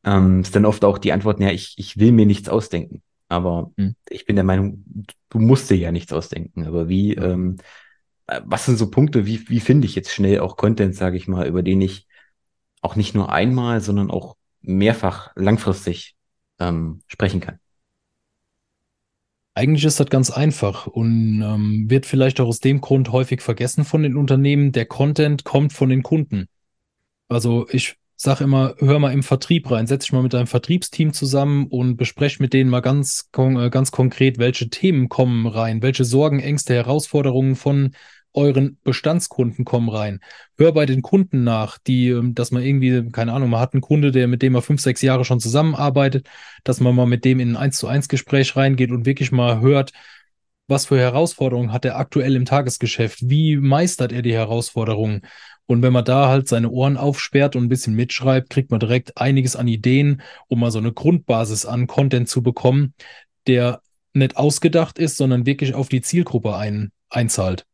ähm, 0.03 0.41
ist 0.41 0.55
dann 0.55 0.65
oft 0.65 0.85
auch 0.85 0.97
die 0.97 1.11
Antwort, 1.11 1.39
ja, 1.39 1.51
ich, 1.51 1.75
ich 1.77 1.97
will 1.97 2.11
mir 2.11 2.25
nichts 2.25 2.49
ausdenken. 2.49 3.01
Aber 3.29 3.71
hm. 3.77 3.95
ich 4.09 4.25
bin 4.25 4.35
der 4.35 4.45
Meinung, 4.45 4.83
du 5.29 5.39
musst 5.39 5.69
dir 5.69 5.77
ja 5.77 5.91
nichts 5.91 6.13
ausdenken. 6.13 6.65
Aber 6.65 6.87
wie, 6.89 7.13
ähm, 7.13 7.57
äh, 8.27 8.41
was 8.45 8.65
sind 8.65 8.77
so 8.77 8.89
Punkte, 8.89 9.25
wie, 9.25 9.49
wie 9.49 9.59
finde 9.59 9.87
ich 9.87 9.95
jetzt 9.95 10.11
schnell 10.11 10.39
auch 10.39 10.57
Content, 10.57 10.95
sage 10.95 11.17
ich 11.17 11.27
mal, 11.27 11.47
über 11.47 11.63
den 11.63 11.81
ich 11.81 12.07
auch 12.81 12.95
nicht 12.95 13.15
nur 13.15 13.31
einmal, 13.31 13.81
sondern 13.81 14.11
auch 14.11 14.37
mehrfach 14.61 15.31
langfristig 15.35 16.15
ähm, 16.59 17.01
sprechen 17.07 17.41
kann? 17.41 17.59
Eigentlich 19.55 19.85
ist 19.85 19.99
das 19.99 20.09
ganz 20.09 20.29
einfach 20.29 20.85
und 20.85 21.41
ähm, 21.41 21.89
wird 21.89 22.05
vielleicht 22.05 22.39
auch 22.39 22.47
aus 22.47 22.59
dem 22.59 22.79
Grund 22.79 23.11
häufig 23.11 23.41
vergessen 23.41 23.85
von 23.85 24.03
den 24.03 24.15
Unternehmen. 24.15 24.71
Der 24.71 24.85
Content 24.85 25.43
kommt 25.45 25.73
von 25.73 25.89
den 25.89 26.03
Kunden. 26.03 26.47
Also 27.27 27.67
ich 27.71 27.95
sag 28.17 28.41
immer, 28.41 28.75
hör 28.79 28.97
mal 28.97 29.13
im 29.13 29.21
Vertrieb 29.21 29.69
rein, 29.69 29.85
setz 29.85 30.05
dich 30.05 30.11
mal 30.11 30.23
mit 30.23 30.33
deinem 30.33 30.47
Vertriebsteam 30.47 31.13
zusammen 31.13 31.67
und 31.67 31.97
besprech 31.97 32.39
mit 32.39 32.51
denen 32.51 32.69
mal 32.69 32.81
ganz, 32.81 33.29
äh, 33.37 33.69
ganz 33.69 33.91
konkret, 33.91 34.39
welche 34.39 34.69
Themen 34.69 35.07
kommen 35.07 35.45
rein, 35.45 35.83
welche 35.83 36.03
Sorgen, 36.03 36.39
Ängste, 36.39 36.73
Herausforderungen 36.73 37.55
von 37.55 37.91
euren 38.33 38.79
Bestandskunden 38.83 39.65
kommen 39.65 39.89
rein. 39.89 40.19
Hör 40.57 40.71
bei 40.71 40.87
den 40.87 41.03
Kunden 41.03 41.43
nach, 41.43 41.77
die, 41.77 42.09
ähm, 42.09 42.33
dass 42.33 42.51
man 42.51 42.63
irgendwie, 42.63 43.09
keine 43.11 43.33
Ahnung, 43.33 43.51
man 43.51 43.59
hat 43.59 43.73
einen 43.73 43.81
Kunde, 43.81 44.11
der 44.11 44.27
mit 44.27 44.41
dem 44.41 44.55
er 44.55 44.63
fünf, 44.63 44.81
sechs 44.81 45.01
Jahre 45.03 45.23
schon 45.23 45.39
zusammenarbeitet, 45.39 46.27
dass 46.63 46.79
man 46.79 46.95
mal 46.95 47.05
mit 47.05 47.23
dem 47.23 47.39
in 47.39 47.51
ein 47.51 47.57
eins 47.57 47.77
zu 47.77 47.87
eins 47.87 48.09
Gespräch 48.09 48.55
reingeht 48.55 48.91
und 48.91 49.05
wirklich 49.05 49.31
mal 49.31 49.61
hört, 49.61 49.91
was 50.67 50.87
für 50.87 50.99
Herausforderungen 50.99 51.71
hat 51.71 51.85
er 51.85 51.97
aktuell 51.97 52.35
im 52.35 52.45
Tagesgeschäft? 52.45 53.29
Wie 53.29 53.55
meistert 53.57 54.11
er 54.11 54.21
die 54.21 54.33
Herausforderungen? 54.33 55.21
Und 55.67 55.81
wenn 55.81 55.93
man 55.93 56.05
da 56.05 56.29
halt 56.29 56.47
seine 56.47 56.69
Ohren 56.69 56.97
aufsperrt 56.97 57.55
und 57.55 57.63
ein 57.63 57.69
bisschen 57.69 57.93
mitschreibt, 57.93 58.49
kriegt 58.49 58.71
man 58.71 58.79
direkt 58.79 59.17
einiges 59.17 59.55
an 59.55 59.67
Ideen, 59.67 60.21
um 60.47 60.61
mal 60.61 60.71
so 60.71 60.79
eine 60.79 60.93
Grundbasis 60.93 61.65
an 61.65 61.87
Content 61.87 62.29
zu 62.29 62.41
bekommen, 62.41 62.93
der 63.47 63.81
nicht 64.13 64.37
ausgedacht 64.37 64.97
ist, 64.97 65.17
sondern 65.17 65.45
wirklich 65.45 65.75
auf 65.75 65.89
die 65.89 66.01
Zielgruppe 66.01 66.55
ein, 66.55 66.91
einzahlt. 67.09 67.65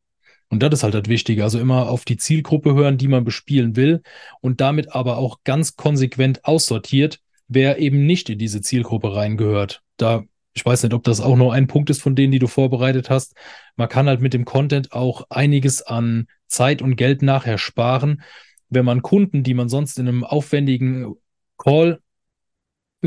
Und 0.50 0.62
das 0.62 0.74
ist 0.74 0.84
halt 0.84 0.94
das 0.94 1.08
Wichtige. 1.08 1.44
Also 1.44 1.60
immer 1.60 1.90
auf 1.90 2.04
die 2.04 2.18
Zielgruppe 2.18 2.74
hören, 2.74 2.98
die 2.98 3.08
man 3.08 3.24
bespielen 3.24 3.76
will 3.76 4.02
und 4.42 4.60
damit 4.60 4.94
aber 4.94 5.18
auch 5.18 5.40
ganz 5.44 5.76
konsequent 5.76 6.46
aussortiert, 6.46 7.20
wer 7.48 7.80
eben 7.80 8.06
nicht 8.06 8.30
in 8.30 8.40
diese 8.40 8.62
Zielgruppe 8.62 9.16
reingehört. 9.16 9.82
Da 9.98 10.24
ich 10.54 10.66
weiß 10.66 10.84
nicht, 10.84 10.94
ob 10.94 11.04
das 11.04 11.20
auch 11.20 11.36
nur 11.36 11.54
ein 11.54 11.68
Punkt 11.68 11.90
ist 11.90 12.02
von 12.02 12.16
denen, 12.16 12.32
die 12.32 12.40
du 12.40 12.48
vorbereitet 12.48 13.10
hast. 13.10 13.34
Man 13.76 13.90
kann 13.90 14.08
halt 14.08 14.22
mit 14.22 14.34
dem 14.34 14.46
Content 14.46 14.94
auch 14.94 15.26
einiges 15.30 15.82
an 15.82 16.28
Zeit 16.54 16.82
und 16.82 16.96
Geld 16.96 17.22
nachher 17.22 17.58
sparen, 17.58 18.22
wenn 18.70 18.86
man 18.86 19.02
Kunden, 19.02 19.44
die 19.44 19.54
man 19.54 19.70
sonst 19.70 20.00
in 20.00 20.08
einem 20.08 20.24
aufwendigen 20.24 21.16
Call 21.58 22.00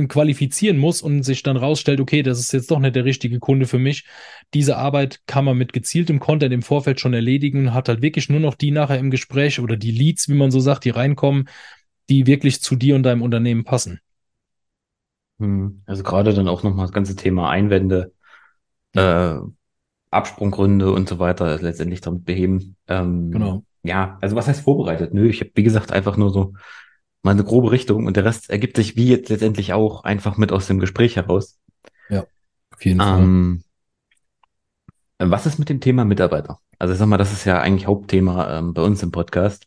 qualifizieren 0.07 0.77
muss 0.77 1.01
und 1.01 1.23
sich 1.23 1.43
dann 1.43 1.57
rausstellt, 1.57 2.01
okay, 2.01 2.23
das 2.23 2.39
ist 2.39 2.53
jetzt 2.53 2.71
doch 2.71 2.79
nicht 2.79 2.95
der 2.95 3.07
richtige 3.07 3.39
Kunde 3.39 3.67
für 3.67 3.79
mich. 3.79 4.05
Diese 4.53 4.77
Arbeit 4.77 5.23
kann 5.27 5.47
man 5.47 5.57
mit 5.57 5.73
gezieltem 5.73 6.21
Content 6.21 6.53
im 6.53 6.61
Vorfeld 6.61 7.01
schon 7.01 7.15
erledigen 7.15 7.69
und 7.69 7.75
hat 7.75 7.89
halt 7.89 8.03
wirklich 8.03 8.29
nur 8.29 8.41
noch 8.41 8.55
die 8.55 8.71
nachher 8.71 8.99
im 8.99 9.11
Gespräch 9.11 9.59
oder 9.59 9.77
die 9.77 9.93
Leads, 9.93 10.29
wie 10.29 10.35
man 10.35 10.51
so 10.51 10.61
sagt, 10.61 10.85
die 10.85 10.91
reinkommen, 10.91 11.49
die 12.11 12.27
wirklich 12.27 12.61
zu 12.61 12.77
dir 12.77 12.95
und 12.95 13.05
deinem 13.05 13.23
Unternehmen 13.23 13.65
passen. 13.65 14.01
Hm, 15.39 15.83
also 15.87 16.03
gerade 16.03 16.35
dann 16.35 16.49
auch 16.49 16.63
nochmal 16.63 16.87
das 16.87 16.93
ganze 16.93 17.17
Thema 17.17 17.49
Einwände, 17.49 18.13
äh, 18.93 19.37
Absprunggründe 20.11 20.93
und 20.93 21.09
so 21.09 21.19
weiter 21.19 21.61
letztendlich 21.61 22.01
damit 22.01 22.25
beheben. 22.25 22.77
Ähm, 22.87 23.31
genau. 23.31 23.65
Ja, 23.83 24.19
also 24.21 24.37
was 24.37 24.49
heißt 24.49 24.63
vorbereitet? 24.63 25.15
Nö, 25.15 25.29
ich 25.29 25.41
habe 25.41 25.51
wie 25.55 25.63
gesagt 25.63 25.93
einfach 25.93 26.17
nur 26.17 26.31
so 26.31 26.55
mal 27.23 27.33
eine 27.33 27.45
grobe 27.45 27.71
Richtung 27.71 28.07
und 28.07 28.17
der 28.17 28.25
Rest 28.25 28.51
ergibt 28.51 28.77
sich 28.77 28.97
wie 28.97 29.09
jetzt 29.09 29.29
letztendlich 29.29 29.73
auch 29.73 30.05
einfach 30.05 30.37
mit 30.37 30.53
aus 30.53 30.67
dem 30.67 30.79
Gespräch 30.79 31.17
heraus. 31.17 31.59
Ja, 32.09 32.27
auf 32.75 32.85
jeden 32.85 33.01
ähm, 33.01 33.63
Fall. 35.19 35.31
Was 35.31 35.47
ist 35.47 35.59
mit 35.59 35.69
dem 35.69 35.81
Thema 35.81 36.05
Mitarbeiter? 36.05 36.61
Also 36.79 36.93
ich 36.93 36.99
sag 36.99 37.07
mal, 37.07 37.17
das 37.17 37.33
ist 37.33 37.45
ja 37.45 37.61
eigentlich 37.61 37.87
Hauptthema 37.87 38.59
ähm, 38.59 38.75
bei 38.75 38.83
uns 38.83 39.03
im 39.03 39.13
Podcast. 39.13 39.67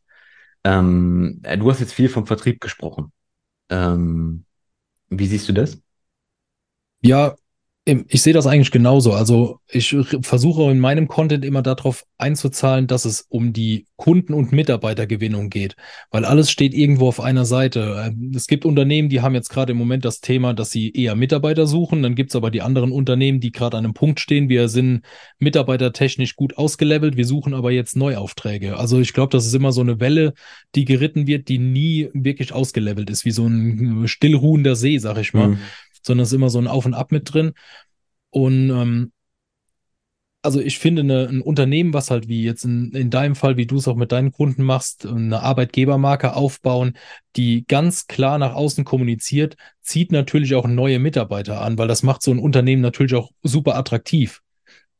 Ähm, 0.63 1.41
du 1.41 1.69
hast 1.69 1.79
jetzt 1.79 1.93
viel 1.93 2.09
vom 2.09 2.27
Vertrieb 2.27 2.61
gesprochen. 2.61 3.11
Ähm, 3.69 4.45
wie 5.09 5.25
siehst 5.25 5.49
du 5.49 5.53
das? 5.53 5.81
Ja, 7.01 7.35
Ich 8.07 8.21
sehe 8.21 8.33
das 8.33 8.45
eigentlich 8.45 8.71
genauso. 8.71 9.13
Also 9.13 9.59
ich 9.67 9.95
versuche 10.21 10.69
in 10.69 10.79
meinem 10.79 11.07
Content 11.07 11.43
immer 11.43 11.63
darauf 11.63 12.05
einzuzahlen, 12.19 12.85
dass 12.85 13.05
es 13.05 13.25
um 13.29 13.51
die 13.51 13.87
Kunden- 13.95 14.33
und 14.33 14.51
Mitarbeitergewinnung 14.51 15.49
geht, 15.49 15.75
weil 16.11 16.23
alles 16.23 16.51
steht 16.51 16.73
irgendwo 16.73 17.07
auf 17.07 17.19
einer 17.19 17.45
Seite. 17.45 18.03
Ähm, 18.05 18.31
es 18.35 18.47
gibt 18.47 18.65
Unternehmen, 18.65 19.09
die 19.09 19.21
haben 19.21 19.33
jetzt 19.33 19.49
gerade 19.49 19.71
im 19.71 19.77
Moment 19.77 20.05
das 20.05 20.19
Thema, 20.19 20.53
dass 20.53 20.69
sie 20.69 20.91
eher 20.91 21.15
Mitarbeiter 21.15 21.65
suchen. 21.65 22.03
Dann 22.03 22.15
gibt 22.15 22.29
es 22.29 22.35
aber 22.35 22.51
die 22.51 22.61
anderen 22.61 22.91
Unternehmen, 22.91 23.39
die 23.39 23.51
gerade 23.51 23.77
an 23.77 23.85
einem 23.85 23.93
Punkt 23.95 24.19
stehen. 24.19 24.49
Wir 24.49 24.69
sind 24.69 25.01
mitarbeitertechnisch 25.39 26.35
gut 26.35 26.57
ausgelevelt, 26.57 27.17
wir 27.17 27.25
suchen 27.25 27.55
aber 27.55 27.71
jetzt 27.71 27.95
Neuaufträge. 27.95 28.77
Also 28.77 28.99
ich 28.99 29.13
glaube, 29.13 29.31
das 29.31 29.47
ist 29.47 29.55
immer 29.55 29.71
so 29.71 29.81
eine 29.81 29.99
Welle, 29.99 30.33
die 30.75 30.85
geritten 30.85 31.25
wird, 31.25 31.47
die 31.47 31.57
nie 31.57 32.09
wirklich 32.13 32.53
ausgelevelt 32.53 33.09
ist, 33.09 33.25
wie 33.25 33.31
so 33.31 33.47
ein 33.47 34.07
stillruhender 34.07 34.75
See, 34.75 34.99
sag 34.99 35.17
ich 35.17 35.33
mal. 35.33 35.49
Mhm 35.49 35.59
sondern 36.01 36.23
es 36.23 36.29
ist 36.29 36.35
immer 36.35 36.49
so 36.49 36.59
ein 36.59 36.67
Auf 36.67 36.85
und 36.85 36.93
Ab 36.93 37.11
mit 37.11 37.33
drin. 37.33 37.53
Und 38.31 38.69
ähm, 38.69 39.11
also 40.41 40.61
ich 40.61 40.79
finde, 40.79 41.01
eine, 41.01 41.27
ein 41.27 41.41
Unternehmen, 41.41 41.93
was 41.93 42.11
halt 42.11 42.27
wie 42.29 42.43
jetzt 42.43 42.63
in, 42.63 42.91
in 42.91 43.09
deinem 43.09 43.35
Fall, 43.35 43.57
wie 43.57 43.65
du 43.65 43.77
es 43.77 43.87
auch 43.87 43.95
mit 43.95 44.11
deinen 44.11 44.31
Kunden 44.31 44.63
machst, 44.63 45.05
eine 45.05 45.41
Arbeitgebermarke 45.41 46.33
aufbauen, 46.33 46.93
die 47.35 47.65
ganz 47.67 48.07
klar 48.07 48.37
nach 48.37 48.53
außen 48.53 48.85
kommuniziert, 48.85 49.57
zieht 49.81 50.11
natürlich 50.11 50.55
auch 50.55 50.67
neue 50.67 50.99
Mitarbeiter 50.99 51.61
an, 51.61 51.77
weil 51.77 51.87
das 51.87 52.03
macht 52.03 52.21
so 52.21 52.31
ein 52.31 52.39
Unternehmen 52.39 52.81
natürlich 52.81 53.15
auch 53.15 53.31
super 53.43 53.75
attraktiv. 53.75 54.41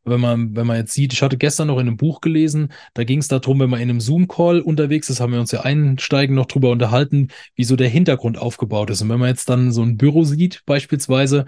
Wenn 0.04 0.20
man, 0.22 0.56
wenn 0.56 0.66
man 0.66 0.78
jetzt 0.78 0.94
sieht, 0.94 1.14
ich 1.14 1.22
hatte 1.22 1.38
gestern 1.38 1.68
noch 1.68 1.78
in 1.78 1.88
einem 1.88 1.98
Buch 1.98 2.22
gelesen, 2.22 2.72
da 2.94 3.04
ging 3.04 3.20
es 3.20 3.28
darum, 3.28 3.60
wenn 3.60 3.70
man 3.70 3.82
in 3.82 3.90
einem 3.90 4.02
Zoom-Call 4.02 4.62
unterwegs 4.62 5.10
ist, 5.10 5.20
haben 5.20 5.34
wir 5.34 5.40
uns 5.40 5.52
ja 5.52 5.62
einsteigen 5.62 6.36
noch 6.36 6.48
drüber 6.48 6.72
unterhalten, 6.72 7.28
wie 7.56 7.64
so 7.64 7.76
der 7.76 7.90
Hintergrund 7.90 8.38
aufgebaut 8.38 8.90
ist. 8.90 9.02
Und 9.02 9.10
wenn 9.10 9.20
man 9.20 9.30
jetzt 9.30 9.50
dann 9.50 9.72
so 9.72 9.84
ein 9.84 9.98
Büro 9.98 10.24
sieht, 10.24 10.64
beispielsweise, 10.66 11.46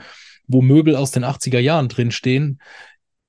wo 0.47 0.61
Möbel 0.61 0.95
aus 0.95 1.11
den 1.11 1.25
80er 1.25 1.59
Jahren 1.59 1.89
drinstehen, 1.89 2.59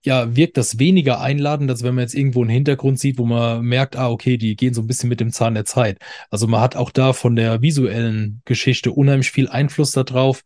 ja, 0.05 0.35
wirkt 0.35 0.57
das 0.57 0.79
weniger 0.79 1.21
einladend, 1.21 1.71
als 1.71 1.83
wenn 1.83 1.95
man 1.95 2.03
jetzt 2.03 2.15
irgendwo 2.15 2.41
einen 2.41 2.51
Hintergrund 2.51 2.99
sieht, 2.99 3.19
wo 3.19 3.25
man 3.25 3.65
merkt, 3.65 3.97
ah, 3.97 4.11
okay, 4.11 4.37
die 4.37 4.57
gehen 4.57 4.75
so 4.75 4.81
ein 4.83 4.87
bisschen 4.89 5.09
mit 5.09 5.21
dem 5.21 5.31
Zahn 5.31 5.55
der 5.55 5.65
Zeit. 5.65 5.99
Also 6.29 6.49
man 6.49 6.61
hat 6.61 6.75
auch 6.75 6.91
da 6.91 7.13
von 7.13 7.37
der 7.37 7.63
visuellen 7.63 8.43
Geschichte 8.45 8.91
unheimlich 8.91 9.31
viel 9.31 9.49
Einfluss 9.49 9.93
darauf, 9.93 10.43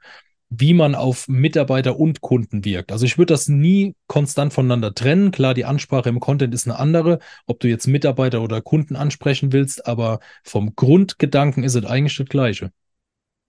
wie 0.48 0.74
man 0.74 0.94
auf 0.94 1.26
Mitarbeiter 1.26 1.98
und 1.98 2.20
Kunden 2.20 2.64
wirkt. 2.64 2.92
Also 2.92 3.04
ich 3.04 3.18
würde 3.18 3.32
das 3.32 3.48
nie 3.48 3.94
konstant 4.06 4.52
voneinander 4.52 4.94
trennen. 4.94 5.32
Klar, 5.32 5.54
die 5.54 5.64
Ansprache 5.64 6.08
im 6.08 6.20
Content 6.20 6.54
ist 6.54 6.68
eine 6.68 6.78
andere, 6.78 7.18
ob 7.46 7.58
du 7.58 7.68
jetzt 7.68 7.86
Mitarbeiter 7.86 8.42
oder 8.42 8.60
Kunden 8.60 8.94
ansprechen 8.94 9.52
willst, 9.52 9.86
aber 9.86 10.20
vom 10.44 10.76
Grundgedanken 10.76 11.64
ist 11.64 11.74
es 11.74 11.84
eigentlich 11.84 12.16
das 12.16 12.28
Gleiche. 12.28 12.70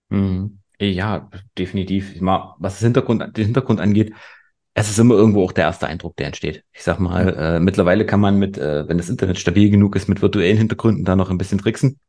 Mhm. 0.09 0.59
Ja, 0.79 1.29
definitiv. 1.57 2.19
Mal, 2.21 2.55
was 2.59 2.73
das 2.75 2.83
Hintergrund, 2.83 3.35
den 3.35 3.45
Hintergrund 3.45 3.79
angeht, 3.79 4.13
es 4.73 4.89
ist 4.89 4.99
immer 4.99 5.15
irgendwo 5.15 5.43
auch 5.43 5.51
der 5.51 5.65
erste 5.65 5.87
Eindruck, 5.87 6.15
der 6.17 6.27
entsteht. 6.27 6.63
Ich 6.71 6.83
sag 6.83 6.99
mal, 6.99 7.33
äh, 7.35 7.59
mittlerweile 7.59 8.05
kann 8.05 8.19
man 8.19 8.37
mit, 8.37 8.57
äh, 8.59 8.87
wenn 8.87 8.97
das 8.97 9.09
Internet 9.09 9.39
stabil 9.39 9.71
genug 9.71 9.95
ist, 9.95 10.07
mit 10.07 10.21
virtuellen 10.21 10.57
Hintergründen 10.57 11.03
da 11.03 11.15
noch 11.15 11.31
ein 11.31 11.39
bisschen 11.39 11.57
tricksen. 11.57 11.99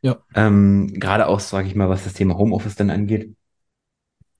Ja. 0.00 0.18
Ähm, 0.34 0.92
Gerade 0.94 1.26
auch, 1.26 1.40
sage 1.40 1.66
ich 1.66 1.74
mal, 1.74 1.88
was 1.88 2.04
das 2.04 2.12
Thema 2.12 2.36
Homeoffice 2.36 2.76
dann 2.76 2.90
angeht 2.90 3.34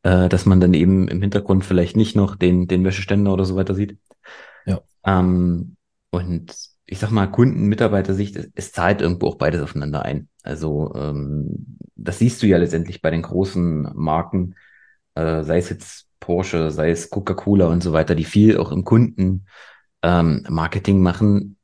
äh, 0.04 0.28
dass 0.28 0.46
man 0.46 0.60
dann 0.60 0.74
eben 0.74 1.08
im 1.08 1.20
Hintergrund 1.20 1.64
vielleicht 1.64 1.96
nicht 1.96 2.14
noch 2.14 2.36
den, 2.36 2.68
den 2.68 2.84
Wäscheständer 2.84 3.32
oder 3.32 3.44
so 3.44 3.56
weiter 3.56 3.74
sieht. 3.74 3.98
Ja. 4.66 4.80
Ähm, 5.04 5.76
und 6.10 6.54
ich 6.86 6.98
sag 6.98 7.10
mal, 7.10 7.26
Kunden, 7.26 7.66
Mitarbeitersicht, 7.66 8.36
es, 8.36 8.50
es 8.54 8.72
zahlt 8.72 9.00
irgendwo 9.00 9.28
auch 9.28 9.36
beides 9.36 9.62
aufeinander 9.62 10.02
ein. 10.04 10.28
Also 10.42 10.92
ähm, 10.94 11.78
das 11.96 12.18
siehst 12.18 12.42
du 12.42 12.46
ja 12.46 12.58
letztendlich 12.58 13.00
bei 13.00 13.10
den 13.10 13.22
großen 13.22 13.90
Marken, 13.94 14.54
äh, 15.14 15.42
sei 15.42 15.58
es 15.58 15.70
jetzt 15.70 16.06
Porsche, 16.20 16.70
sei 16.70 16.90
es 16.90 17.10
Coca-Cola 17.10 17.66
und 17.66 17.82
so 17.82 17.92
weiter, 17.92 18.14
die 18.14 18.24
viel 18.24 18.58
auch 18.58 18.72
im 18.72 18.84
Kunden 18.84 19.46
ähm, 20.02 20.44
Marketing 20.48 21.00
machen. 21.00 21.56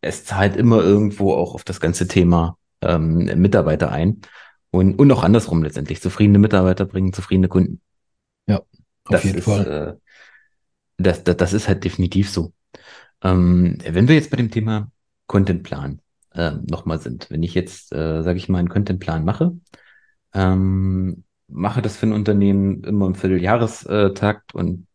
Es 0.00 0.24
zahlt 0.24 0.56
immer 0.56 0.82
irgendwo 0.82 1.34
auch 1.34 1.54
auf 1.54 1.64
das 1.64 1.80
ganze 1.80 2.08
Thema 2.08 2.58
ähm, 2.82 3.30
Mitarbeiter 3.40 3.90
ein. 3.90 4.20
Und, 4.70 4.98
und 4.98 5.10
auch 5.12 5.24
andersrum 5.24 5.62
letztendlich. 5.62 6.00
Zufriedene 6.00 6.38
Mitarbeiter 6.38 6.86
bringen 6.86 7.12
zufriedene 7.12 7.48
Kunden. 7.48 7.80
Ja, 8.46 8.58
auf 8.58 8.66
das 9.10 9.24
jeden 9.24 9.38
ist, 9.38 9.44
Fall. 9.44 9.98
Äh, 9.98 11.02
das, 11.02 11.24
das, 11.24 11.36
das 11.36 11.52
ist 11.52 11.68
halt 11.68 11.84
definitiv 11.84 12.30
so. 12.30 12.52
Ähm, 13.22 13.78
wenn 13.84 14.08
wir 14.08 14.14
jetzt 14.14 14.30
bei 14.30 14.36
dem 14.36 14.50
Thema 14.50 14.90
Contentplan 15.26 16.00
äh, 16.32 16.52
nochmal 16.68 17.00
sind, 17.00 17.30
wenn 17.30 17.42
ich 17.42 17.54
jetzt, 17.54 17.92
äh, 17.92 18.22
sage 18.22 18.38
ich 18.38 18.48
mal, 18.48 18.58
einen 18.58 18.68
Contentplan 18.68 19.24
mache, 19.24 19.52
ähm, 20.34 21.24
mache 21.48 21.82
das 21.82 21.96
für 21.96 22.06
ein 22.06 22.12
Unternehmen 22.12 22.84
immer 22.84 23.06
im 23.06 23.14
Vierteljahrestakt 23.14 24.54
und 24.54 24.86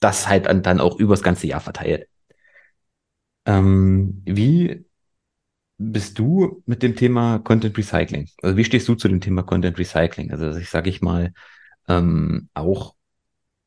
das 0.00 0.28
halt 0.28 0.46
dann 0.66 0.80
auch 0.80 0.98
übers 0.98 1.22
ganze 1.22 1.46
Jahr 1.46 1.60
verteilt. 1.60 2.08
Ähm, 3.46 4.22
wie 4.26 4.84
bist 5.78 6.18
du 6.18 6.62
mit 6.66 6.82
dem 6.82 6.96
Thema 6.96 7.38
Content 7.38 7.76
Recycling? 7.78 8.28
Also 8.42 8.56
wie 8.56 8.64
stehst 8.64 8.88
du 8.88 8.94
zu 8.94 9.08
dem 9.08 9.20
Thema 9.20 9.42
Content 9.42 9.78
Recycling? 9.78 10.30
Also 10.32 10.58
ich 10.58 10.70
sage 10.70 10.90
ich 10.90 11.00
mal 11.02 11.32
ähm, 11.88 12.48
auch 12.54 12.94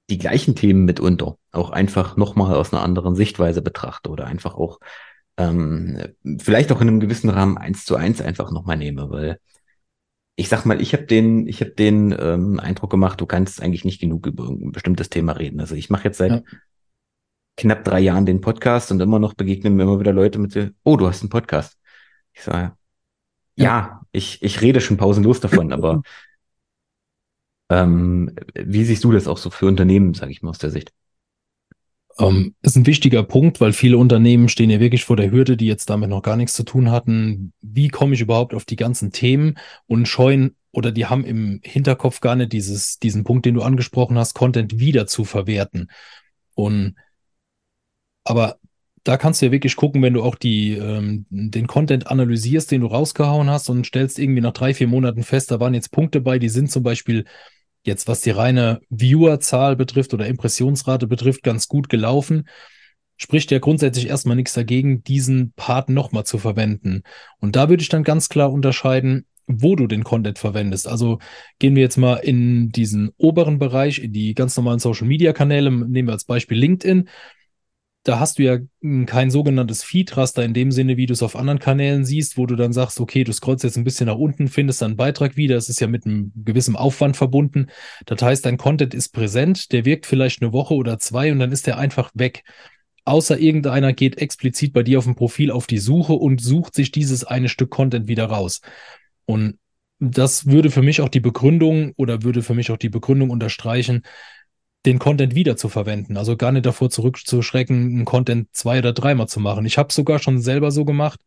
die 0.09 0.17
gleichen 0.17 0.55
Themen 0.55 0.85
mitunter 0.85 1.37
auch 1.51 1.69
einfach 1.69 2.17
nochmal 2.17 2.55
aus 2.55 2.73
einer 2.73 2.83
anderen 2.83 3.15
Sichtweise 3.15 3.61
betrachte 3.61 4.09
oder 4.09 4.25
einfach 4.25 4.55
auch 4.55 4.79
ähm, 5.37 6.15
vielleicht 6.39 6.71
auch 6.71 6.81
in 6.81 6.87
einem 6.87 6.99
gewissen 6.99 7.29
Rahmen 7.29 7.57
eins 7.57 7.85
zu 7.85 7.95
eins 7.95 8.21
einfach 8.21 8.51
nochmal 8.51 8.77
nehme, 8.77 9.09
weil 9.09 9.39
ich 10.35 10.49
sag 10.49 10.65
mal, 10.65 10.81
ich 10.81 10.93
habe 10.93 11.03
den, 11.03 11.47
ich 11.47 11.61
habe 11.61 11.71
den 11.71 12.15
ähm, 12.17 12.59
Eindruck 12.59 12.89
gemacht, 12.89 13.19
du 13.21 13.25
kannst 13.25 13.61
eigentlich 13.61 13.85
nicht 13.85 13.99
genug 13.99 14.25
über 14.25 14.47
ein 14.47 14.71
bestimmtes 14.71 15.09
Thema 15.09 15.33
reden. 15.33 15.59
Also 15.59 15.75
ich 15.75 15.89
mache 15.89 16.05
jetzt 16.05 16.17
seit 16.17 16.31
ja. 16.31 16.41
knapp 17.57 17.83
drei 17.83 17.99
Jahren 17.99 18.25
den 18.25 18.41
Podcast 18.41 18.91
und 18.91 19.01
immer 19.01 19.19
noch 19.19 19.33
begegnen 19.33 19.75
mir 19.75 19.83
immer 19.83 19.99
wieder 19.99 20.13
Leute 20.13 20.39
mit, 20.39 20.73
oh, 20.83 20.97
du 20.97 21.07
hast 21.07 21.21
einen 21.21 21.29
Podcast. 21.29 21.77
Ich 22.33 22.43
sage, 22.43 22.73
ja, 23.55 23.65
ja 23.65 24.01
ich, 24.11 24.41
ich 24.41 24.61
rede 24.61 24.81
schon 24.81 24.97
pausenlos 24.97 25.41
davon, 25.41 25.73
aber 25.73 26.01
ähm, 27.69 28.33
wie 28.55 28.85
siehst 28.85 29.03
du 29.03 29.11
das 29.11 29.27
auch 29.27 29.37
so 29.37 29.49
für 29.49 29.67
Unternehmen, 29.67 30.13
sage 30.13 30.31
ich 30.31 30.41
mal 30.41 30.49
aus 30.49 30.59
der 30.59 30.71
Sicht? 30.71 30.93
Ähm, 32.19 32.55
ist 32.61 32.75
ein 32.75 32.85
wichtiger 32.85 33.23
Punkt, 33.23 33.61
weil 33.61 33.73
viele 33.73 33.97
Unternehmen 33.97 34.49
stehen 34.49 34.69
ja 34.69 34.79
wirklich 34.79 35.05
vor 35.05 35.17
der 35.17 35.31
Hürde, 35.31 35.57
die 35.57 35.67
jetzt 35.67 35.89
damit 35.89 36.09
noch 36.09 36.21
gar 36.21 36.35
nichts 36.35 36.53
zu 36.53 36.63
tun 36.63 36.91
hatten. 36.91 37.53
Wie 37.61 37.87
komme 37.87 38.13
ich 38.13 38.21
überhaupt 38.21 38.53
auf 38.53 38.65
die 38.65 38.75
ganzen 38.75 39.11
Themen 39.11 39.57
und 39.87 40.07
scheuen 40.07 40.55
oder 40.71 40.91
die 40.91 41.05
haben 41.05 41.25
im 41.25 41.59
Hinterkopf 41.63 42.21
gar 42.21 42.35
nicht 42.35 42.53
dieses, 42.53 42.99
diesen 42.99 43.23
Punkt, 43.23 43.45
den 43.45 43.55
du 43.55 43.61
angesprochen 43.61 44.17
hast, 44.17 44.33
Content 44.35 44.79
wieder 44.79 45.07
zu 45.07 45.25
verwerten. 45.25 45.89
Und 46.53 46.95
aber 48.23 48.57
da 49.03 49.17
kannst 49.17 49.41
du 49.41 49.47
ja 49.47 49.51
wirklich 49.51 49.75
gucken, 49.75 50.01
wenn 50.03 50.13
du 50.13 50.21
auch 50.21 50.35
die, 50.35 50.73
ähm, 50.73 51.25
den 51.29 51.67
Content 51.67 52.07
analysierst, 52.07 52.69
den 52.71 52.81
du 52.81 52.87
rausgehauen 52.87 53.49
hast 53.49 53.69
und 53.69 53.87
stellst 53.87 54.19
irgendwie 54.19 54.41
nach 54.41 54.53
drei, 54.53 54.73
vier 54.73 54.87
Monaten 54.87 55.23
fest, 55.23 55.49
da 55.51 55.59
waren 55.59 55.73
jetzt 55.73 55.91
Punkte 55.91 56.21
bei, 56.21 56.37
die 56.37 56.49
sind 56.49 56.71
zum 56.71 56.83
Beispiel 56.83 57.25
jetzt, 57.83 58.07
was 58.07 58.21
die 58.21 58.31
reine 58.31 58.81
Viewerzahl 58.89 59.75
betrifft 59.75 60.13
oder 60.13 60.27
Impressionsrate 60.27 61.07
betrifft, 61.07 61.43
ganz 61.43 61.67
gut 61.67 61.89
gelaufen. 61.89 62.47
Spricht 63.17 63.51
ja 63.51 63.59
grundsätzlich 63.59 64.07
erstmal 64.07 64.35
nichts 64.35 64.53
dagegen, 64.53 65.03
diesen 65.03 65.53
Part 65.53 65.89
nochmal 65.89 66.25
zu 66.25 66.37
verwenden. 66.37 67.03
Und 67.39 67.55
da 67.55 67.69
würde 67.69 67.83
ich 67.83 67.89
dann 67.89 68.03
ganz 68.03 68.29
klar 68.29 68.51
unterscheiden, 68.51 69.25
wo 69.47 69.75
du 69.75 69.87
den 69.87 70.03
Content 70.03 70.39
verwendest. 70.39 70.87
Also 70.87 71.19
gehen 71.59 71.75
wir 71.75 71.83
jetzt 71.83 71.97
mal 71.97 72.15
in 72.15 72.69
diesen 72.69 73.11
oberen 73.17 73.59
Bereich, 73.59 73.99
in 73.99 74.13
die 74.13 74.33
ganz 74.33 74.55
normalen 74.57 74.79
Social 74.79 75.07
Media 75.07 75.33
Kanäle, 75.33 75.71
nehmen 75.71 76.07
wir 76.07 76.13
als 76.13 76.25
Beispiel 76.25 76.57
LinkedIn 76.57 77.09
da 78.03 78.19
hast 78.19 78.39
du 78.39 78.43
ja 78.43 78.57
kein 79.05 79.29
sogenanntes 79.29 79.83
Feed-Raster 79.83 80.43
in 80.43 80.55
dem 80.55 80.71
Sinne, 80.71 80.97
wie 80.97 81.05
du 81.05 81.13
es 81.13 81.21
auf 81.21 81.35
anderen 81.35 81.59
Kanälen 81.59 82.03
siehst, 82.03 82.35
wo 82.35 82.47
du 82.47 82.55
dann 82.55 82.73
sagst, 82.73 82.99
okay, 82.99 83.23
du 83.23 83.31
scrollst 83.31 83.63
jetzt 83.63 83.77
ein 83.77 83.83
bisschen 83.83 84.07
nach 84.07 84.15
unten, 84.15 84.47
findest 84.47 84.81
dann 84.81 84.91
einen 84.91 84.97
Beitrag 84.97 85.37
wieder. 85.37 85.55
Es 85.55 85.69
ist 85.69 85.79
ja 85.79 85.87
mit 85.87 86.05
einem 86.05 86.31
gewissen 86.35 86.75
Aufwand 86.75 87.15
verbunden. 87.15 87.67
Das 88.07 88.21
heißt, 88.21 88.45
dein 88.45 88.57
Content 88.57 88.95
ist 88.95 89.09
präsent, 89.09 89.71
der 89.71 89.85
wirkt 89.85 90.07
vielleicht 90.07 90.41
eine 90.41 90.51
Woche 90.51 90.73
oder 90.73 90.97
zwei 90.97 91.31
und 91.31 91.37
dann 91.37 91.51
ist 91.51 91.67
der 91.67 91.77
einfach 91.77 92.09
weg. 92.15 92.43
Außer 93.05 93.37
irgendeiner 93.37 93.93
geht 93.93 94.17
explizit 94.17 94.73
bei 94.73 94.81
dir 94.81 94.97
auf 94.97 95.05
dem 95.05 95.15
Profil 95.15 95.51
auf 95.51 95.67
die 95.67 95.79
Suche 95.79 96.13
und 96.13 96.41
sucht 96.41 96.73
sich 96.73 96.91
dieses 96.91 97.23
eine 97.23 97.49
Stück 97.49 97.69
Content 97.69 98.07
wieder 98.07 98.25
raus. 98.25 98.61
Und 99.25 99.59
das 99.99 100.47
würde 100.47 100.71
für 100.71 100.81
mich 100.81 101.01
auch 101.01 101.09
die 101.09 101.19
Begründung 101.19 101.93
oder 101.97 102.23
würde 102.23 102.41
für 102.41 102.55
mich 102.55 102.71
auch 102.71 102.77
die 102.77 102.89
Begründung 102.89 103.29
unterstreichen, 103.29 104.01
den 104.85 104.99
Content 104.99 105.35
wieder 105.35 105.57
zu 105.57 105.69
verwenden. 105.69 106.17
Also 106.17 106.37
gar 106.37 106.51
nicht 106.51 106.65
davor 106.65 106.89
zurückzuschrecken, 106.89 107.75
einen 107.75 108.05
Content 108.05 108.49
zwei 108.51 108.79
oder 108.79 108.93
dreimal 108.93 109.27
zu 109.27 109.39
machen. 109.39 109.65
Ich 109.65 109.77
habe 109.77 109.93
sogar 109.93 110.19
schon 110.19 110.41
selber 110.41 110.71
so 110.71 110.85
gemacht, 110.85 111.19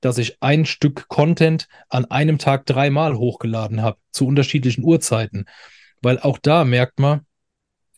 dass 0.00 0.18
ich 0.18 0.38
ein 0.40 0.64
Stück 0.66 1.08
Content 1.08 1.68
an 1.88 2.04
einem 2.06 2.38
Tag 2.38 2.66
dreimal 2.66 3.16
hochgeladen 3.16 3.82
habe, 3.82 3.98
zu 4.10 4.26
unterschiedlichen 4.26 4.84
Uhrzeiten. 4.84 5.46
Weil 6.02 6.18
auch 6.18 6.38
da 6.38 6.64
merkt 6.64 6.98
man, 6.98 7.22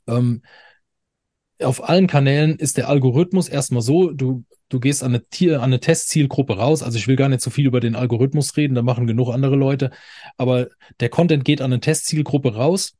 ähm, 0.07 0.43
auf 1.63 1.87
allen 1.87 2.07
Kanälen 2.07 2.57
ist 2.57 2.79
der 2.79 2.89
Algorithmus 2.89 3.49
erstmal 3.49 3.83
so, 3.83 4.11
du, 4.13 4.45
du 4.71 4.81
gehst 4.81 5.03
an 5.03 5.15
eine, 5.15 5.57
an 5.57 5.63
eine 5.65 5.81
Testzielgruppe 5.81 6.57
raus. 6.57 6.83
Also 6.83 6.97
ich 6.97 7.07
will 7.07 7.17
gar 7.17 7.29
nicht 7.29 7.43
so 7.43 7.51
viel 7.51 7.67
über 7.67 7.81
den 7.81 7.97
Algorithmus 7.97 8.57
reden, 8.57 8.75
da 8.75 8.83
machen 8.83 9.07
genug 9.07 9.29
andere 9.29 9.57
Leute. 9.57 9.91
Aber 10.39 10.69
der 11.01 11.11
Content 11.11 11.45
geht 11.45 11.61
an 11.61 11.73
eine 11.73 11.81
Testzielgruppe 11.81 12.55
raus 12.55 12.97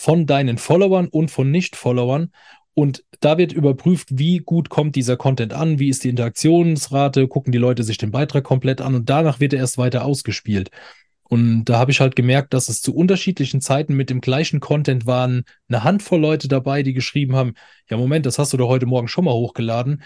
von 0.00 0.26
deinen 0.26 0.58
Followern 0.58 1.08
und 1.08 1.30
von 1.30 1.50
Nicht-Followern. 1.50 2.30
Und 2.74 3.04
da 3.20 3.38
wird 3.38 3.52
überprüft, 3.52 4.08
wie 4.12 4.38
gut 4.38 4.68
kommt 4.68 4.94
dieser 4.94 5.16
Content 5.16 5.52
an, 5.52 5.80
wie 5.80 5.88
ist 5.88 6.04
die 6.04 6.10
Interaktionsrate, 6.10 7.26
gucken 7.26 7.50
die 7.50 7.58
Leute 7.58 7.82
sich 7.82 7.98
den 7.98 8.12
Beitrag 8.12 8.44
komplett 8.44 8.80
an 8.80 8.94
und 8.94 9.10
danach 9.10 9.40
wird 9.40 9.52
er 9.52 9.58
erst 9.58 9.78
weiter 9.78 10.04
ausgespielt. 10.04 10.70
Und 11.24 11.66
da 11.66 11.78
habe 11.78 11.90
ich 11.90 12.00
halt 12.00 12.16
gemerkt, 12.16 12.54
dass 12.54 12.68
es 12.68 12.80
zu 12.80 12.94
unterschiedlichen 12.94 13.60
Zeiten 13.60 13.94
mit 13.94 14.08
dem 14.08 14.20
gleichen 14.20 14.60
Content 14.60 15.06
waren 15.06 15.44
eine 15.68 15.84
Handvoll 15.84 16.20
Leute 16.20 16.48
dabei, 16.48 16.82
die 16.82 16.94
geschrieben 16.94 17.36
haben, 17.36 17.54
ja 17.90 17.96
Moment, 17.96 18.24
das 18.24 18.38
hast 18.38 18.52
du 18.52 18.56
doch 18.56 18.68
heute 18.68 18.86
Morgen 18.86 19.08
schon 19.08 19.24
mal 19.24 19.34
hochgeladen. 19.34 20.02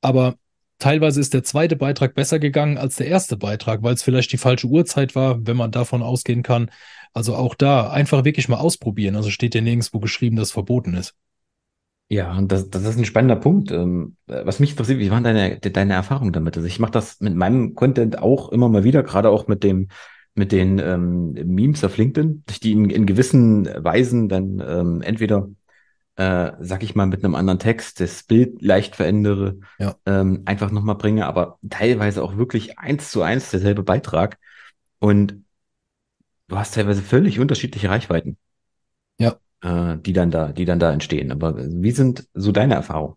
Aber 0.00 0.36
teilweise 0.78 1.20
ist 1.20 1.34
der 1.34 1.42
zweite 1.42 1.76
Beitrag 1.76 2.14
besser 2.14 2.38
gegangen 2.38 2.78
als 2.78 2.96
der 2.96 3.08
erste 3.08 3.36
Beitrag, 3.36 3.82
weil 3.82 3.94
es 3.94 4.02
vielleicht 4.02 4.32
die 4.32 4.38
falsche 4.38 4.68
Uhrzeit 4.68 5.14
war, 5.14 5.44
wenn 5.46 5.56
man 5.56 5.72
davon 5.72 6.02
ausgehen 6.02 6.42
kann. 6.42 6.70
Also 7.12 7.34
auch 7.34 7.54
da 7.54 7.90
einfach 7.90 8.24
wirklich 8.24 8.48
mal 8.48 8.58
ausprobieren. 8.58 9.16
Also 9.16 9.30
steht 9.30 9.54
ja 9.54 9.60
nirgendwo 9.60 9.98
geschrieben, 9.98 10.36
dass 10.36 10.48
es 10.48 10.52
verboten 10.52 10.94
ist. 10.94 11.14
Ja, 12.08 12.36
und 12.36 12.50
das, 12.50 12.70
das 12.70 12.84
ist 12.84 12.98
ein 12.98 13.04
spannender 13.04 13.36
Punkt. 13.36 13.70
Ähm, 13.70 14.16
was 14.26 14.58
mich 14.58 14.70
interessiert, 14.70 14.98
wie 14.98 15.10
waren 15.10 15.22
deine, 15.22 15.58
deine 15.58 15.94
Erfahrungen 15.94 16.32
damit? 16.32 16.56
Also 16.56 16.66
ich 16.66 16.80
mache 16.80 16.92
das 16.92 17.20
mit 17.20 17.34
meinem 17.34 17.74
Content 17.74 18.18
auch 18.18 18.50
immer 18.50 18.68
mal 18.68 18.84
wieder, 18.84 19.02
gerade 19.02 19.30
auch 19.30 19.46
mit 19.46 19.62
dem 19.62 19.88
mit 20.34 20.52
den 20.52 20.78
ähm, 20.78 21.32
Memes 21.32 21.84
auf 21.84 21.96
LinkedIn, 21.96 22.44
die 22.62 22.72
in, 22.72 22.88
in 22.90 23.06
gewissen 23.06 23.66
Weisen 23.66 24.28
dann 24.28 24.62
ähm, 24.66 25.02
entweder, 25.02 25.48
äh, 26.16 26.52
sag 26.60 26.82
ich 26.82 26.94
mal, 26.94 27.06
mit 27.06 27.24
einem 27.24 27.34
anderen 27.34 27.58
Text 27.58 28.00
das 28.00 28.22
Bild 28.22 28.62
leicht 28.62 28.96
verändere, 28.96 29.58
ja. 29.78 29.96
ähm, 30.06 30.42
einfach 30.44 30.70
nochmal 30.70 30.96
bringe, 30.96 31.26
aber 31.26 31.58
teilweise 31.68 32.22
auch 32.22 32.36
wirklich 32.36 32.78
eins 32.78 33.10
zu 33.10 33.22
eins 33.22 33.50
derselbe 33.50 33.82
Beitrag. 33.82 34.38
Und 34.98 35.42
du 36.50 36.58
hast 36.58 36.74
teilweise 36.74 37.02
völlig 37.02 37.38
unterschiedliche 37.38 37.88
Reichweiten. 37.88 38.36
Ja. 39.18 39.36
Äh, 39.62 39.98
die 39.98 40.12
dann 40.12 40.30
da, 40.30 40.52
die 40.52 40.64
dann 40.64 40.78
da 40.78 40.92
entstehen. 40.92 41.32
Aber 41.32 41.56
wie 41.56 41.92
sind 41.92 42.26
so 42.34 42.52
deine 42.52 42.74
Erfahrungen? 42.74 43.14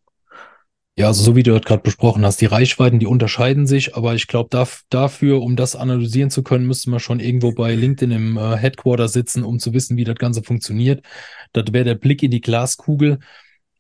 Ja, 0.95 1.07
also 1.07 1.23
so 1.23 1.35
wie 1.35 1.41
du 1.41 1.49
dort 1.49 1.65
gerade 1.65 1.81
besprochen 1.81 2.23
hast, 2.23 2.39
die 2.39 2.45
Reichweiten, 2.45 2.99
die 2.99 3.07
unterscheiden 3.07 3.65
sich, 3.65 3.95
aber 3.95 4.13
ich 4.13 4.27
glaube, 4.27 4.49
da, 4.51 4.67
dafür, 4.89 5.41
um 5.41 5.55
das 5.55 5.75
analysieren 5.75 6.29
zu 6.29 6.43
können, 6.43 6.67
müsste 6.67 6.91
man 6.91 6.99
schon 6.99 7.19
irgendwo 7.19 7.51
bei 7.51 7.73
LinkedIn 7.73 8.11
im 8.11 8.37
äh, 8.37 8.55
Headquarter 8.57 9.07
sitzen, 9.07 9.43
um 9.43 9.57
zu 9.57 9.73
wissen, 9.73 9.97
wie 9.97 10.03
das 10.03 10.17
Ganze 10.17 10.43
funktioniert. 10.43 11.03
Das 11.51 11.65
wäre 11.71 11.85
der 11.85 11.95
Blick 11.95 12.21
in 12.21 12.29
die 12.29 12.41
Glaskugel. 12.41 13.19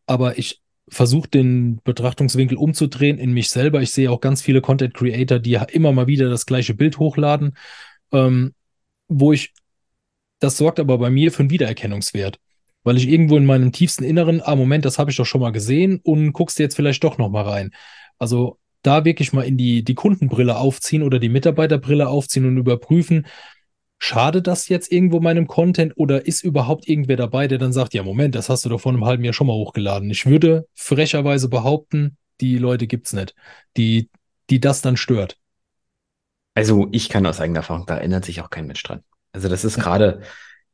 Aber 0.07 0.39
ich 0.39 0.63
versuche 0.89 1.29
den 1.29 1.81
Betrachtungswinkel 1.83 2.57
umzudrehen 2.57 3.19
in 3.19 3.31
mich 3.31 3.51
selber. 3.51 3.83
Ich 3.83 3.91
sehe 3.91 4.09
auch 4.09 4.19
ganz 4.19 4.41
viele 4.41 4.61
Content 4.61 4.95
Creator, 4.95 5.37
die 5.37 5.59
immer 5.71 5.91
mal 5.91 6.07
wieder 6.07 6.29
das 6.29 6.47
gleiche 6.47 6.73
Bild 6.73 6.97
hochladen, 6.97 7.55
ähm, 8.11 8.53
wo 9.13 9.33
ich, 9.33 9.53
das 10.39 10.57
sorgt 10.57 10.79
aber 10.79 10.97
bei 10.97 11.09
mir 11.09 11.31
für 11.31 11.41
einen 11.41 11.49
Wiedererkennungswert 11.49 12.39
weil 12.83 12.97
ich 12.97 13.07
irgendwo 13.07 13.37
in 13.37 13.45
meinem 13.45 13.71
tiefsten 13.71 14.03
Inneren, 14.03 14.41
ah, 14.43 14.55
Moment, 14.55 14.85
das 14.85 14.99
habe 14.99 15.09
ich 15.09 15.17
doch 15.17 15.25
schon 15.25 15.41
mal 15.41 15.51
gesehen 15.51 15.99
und 16.03 16.33
guckst 16.33 16.59
jetzt 16.59 16.75
vielleicht 16.75 17.03
doch 17.03 17.17
noch 17.17 17.29
mal 17.29 17.43
rein. 17.43 17.71
Also 18.19 18.59
da 18.81 19.05
wirklich 19.05 19.33
mal 19.33 19.43
in 19.43 19.57
die, 19.57 19.83
die 19.83 19.95
Kundenbrille 19.95 20.57
aufziehen 20.57 21.03
oder 21.03 21.19
die 21.19 21.29
Mitarbeiterbrille 21.29 22.07
aufziehen 22.07 22.45
und 22.45 22.57
überprüfen, 22.57 23.25
schade 23.97 24.41
das 24.41 24.67
jetzt 24.67 24.91
irgendwo 24.91 25.21
meinem 25.21 25.47
Content 25.47 25.93
oder 25.95 26.27
ist 26.27 26.43
überhaupt 26.43 26.89
irgendwer 26.89 27.15
dabei, 27.15 27.47
der 27.47 27.57
dann 27.57 27.71
sagt, 27.71 27.93
ja, 27.93 28.03
Moment, 28.03 28.35
das 28.35 28.49
hast 28.49 28.65
du 28.65 28.69
doch 28.69 28.81
vor 28.81 28.91
einem 28.91 29.05
halben 29.05 29.23
Jahr 29.23 29.33
schon 29.33 29.47
mal 29.47 29.53
hochgeladen. 29.53 30.09
Ich 30.09 30.25
würde 30.25 30.67
frecherweise 30.75 31.47
behaupten, 31.47 32.17
die 32.41 32.57
Leute 32.57 32.87
gibt's 32.87 33.13
nicht, 33.13 33.33
die, 33.77 34.09
die 34.49 34.59
das 34.59 34.81
dann 34.81 34.97
stört. 34.97 35.37
Also 36.55 36.87
ich 36.91 37.09
kann 37.09 37.25
aus 37.25 37.39
eigener 37.39 37.59
Erfahrung, 37.59 37.85
da 37.85 37.97
erinnert 37.97 38.25
sich 38.25 38.41
auch 38.41 38.49
kein 38.49 38.67
Mensch 38.67 38.83
dran. 38.83 39.01
Also 39.31 39.49
das 39.49 39.65
ist 39.65 39.79
gerade, 39.79 40.21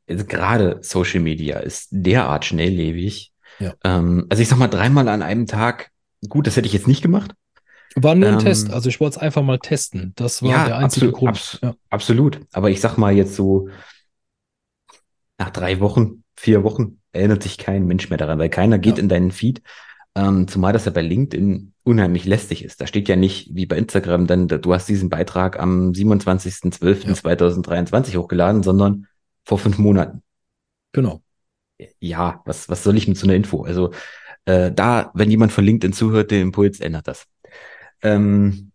also 0.08 0.24
gerade 0.24 0.78
Social 0.82 1.20
Media 1.20 1.58
ist 1.58 1.88
derart 1.90 2.44
schnelllebig. 2.44 3.32
Ja. 3.58 3.74
Ähm, 3.84 4.26
also 4.28 4.42
ich 4.42 4.48
sag 4.48 4.58
mal, 4.58 4.68
dreimal 4.68 5.08
an 5.08 5.22
einem 5.22 5.46
Tag, 5.46 5.90
gut, 6.28 6.46
das 6.46 6.56
hätte 6.56 6.66
ich 6.66 6.72
jetzt 6.72 6.88
nicht 6.88 7.02
gemacht. 7.02 7.32
War 7.96 8.14
nur 8.14 8.28
ein 8.28 8.34
ähm, 8.34 8.40
Test, 8.40 8.70
also 8.70 8.88
ich 8.88 9.00
wollte 9.00 9.16
es 9.16 9.22
einfach 9.22 9.42
mal 9.42 9.58
testen. 9.58 10.12
Das 10.16 10.42
war 10.42 10.50
ja, 10.50 10.64
der 10.66 10.76
einzige 10.76 11.06
absolut, 11.06 11.14
Grund. 11.14 11.28
Abs 11.30 11.58
ja. 11.62 11.74
Absolut. 11.88 12.40
Aber 12.52 12.70
ich 12.70 12.80
sag 12.80 12.98
mal 12.98 13.12
jetzt 13.12 13.34
so, 13.34 13.68
nach 15.38 15.50
drei 15.50 15.80
Wochen, 15.80 16.22
vier 16.36 16.62
Wochen 16.62 17.00
erinnert 17.12 17.42
sich 17.42 17.58
kein 17.58 17.86
Mensch 17.86 18.10
mehr 18.10 18.18
daran, 18.18 18.38
weil 18.38 18.50
keiner 18.50 18.78
geht 18.78 18.98
in 18.98 19.08
deinen 19.08 19.32
Feed. 19.32 19.62
Ähm, 20.16 20.48
zumal 20.48 20.72
das 20.72 20.86
ja 20.86 20.90
bei 20.90 21.02
LinkedIn 21.02 21.72
unheimlich 21.84 22.24
lästig 22.24 22.64
ist. 22.64 22.80
Da 22.80 22.86
steht 22.86 23.08
ja 23.08 23.16
nicht 23.16 23.54
wie 23.54 23.66
bei 23.66 23.76
Instagram 23.76 24.26
dann, 24.26 24.48
du 24.48 24.74
hast 24.74 24.88
diesen 24.88 25.08
Beitrag 25.08 25.58
am 25.58 25.92
27.12.2023 25.92 28.12
ja. 28.12 28.18
hochgeladen, 28.18 28.62
sondern 28.62 29.06
vor 29.44 29.58
fünf 29.58 29.78
Monaten. 29.78 30.22
Genau. 30.92 31.22
Ja, 32.00 32.42
was, 32.44 32.68
was 32.68 32.82
soll 32.82 32.96
ich 32.96 33.08
mit 33.08 33.16
so 33.16 33.26
einer 33.26 33.36
Info? 33.36 33.62
Also 33.62 33.92
äh, 34.44 34.72
da, 34.72 35.10
wenn 35.14 35.30
jemand 35.30 35.52
von 35.52 35.64
LinkedIn 35.64 35.92
zuhört, 35.92 36.30
der 36.30 36.42
Impuls 36.42 36.80
ändert 36.80 37.08
das. 37.08 37.26
Ähm, 38.02 38.72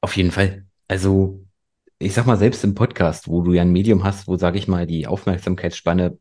auf 0.00 0.16
jeden 0.16 0.30
Fall. 0.30 0.66
Also 0.88 1.44
ich 1.98 2.14
sag 2.14 2.26
mal, 2.26 2.38
selbst 2.38 2.64
im 2.64 2.74
Podcast, 2.74 3.28
wo 3.28 3.42
du 3.42 3.52
ja 3.52 3.62
ein 3.62 3.72
Medium 3.72 4.04
hast, 4.04 4.26
wo, 4.26 4.36
sage 4.36 4.58
ich 4.58 4.68
mal, 4.68 4.86
die 4.86 5.06
Aufmerksamkeitsspanne 5.06 6.18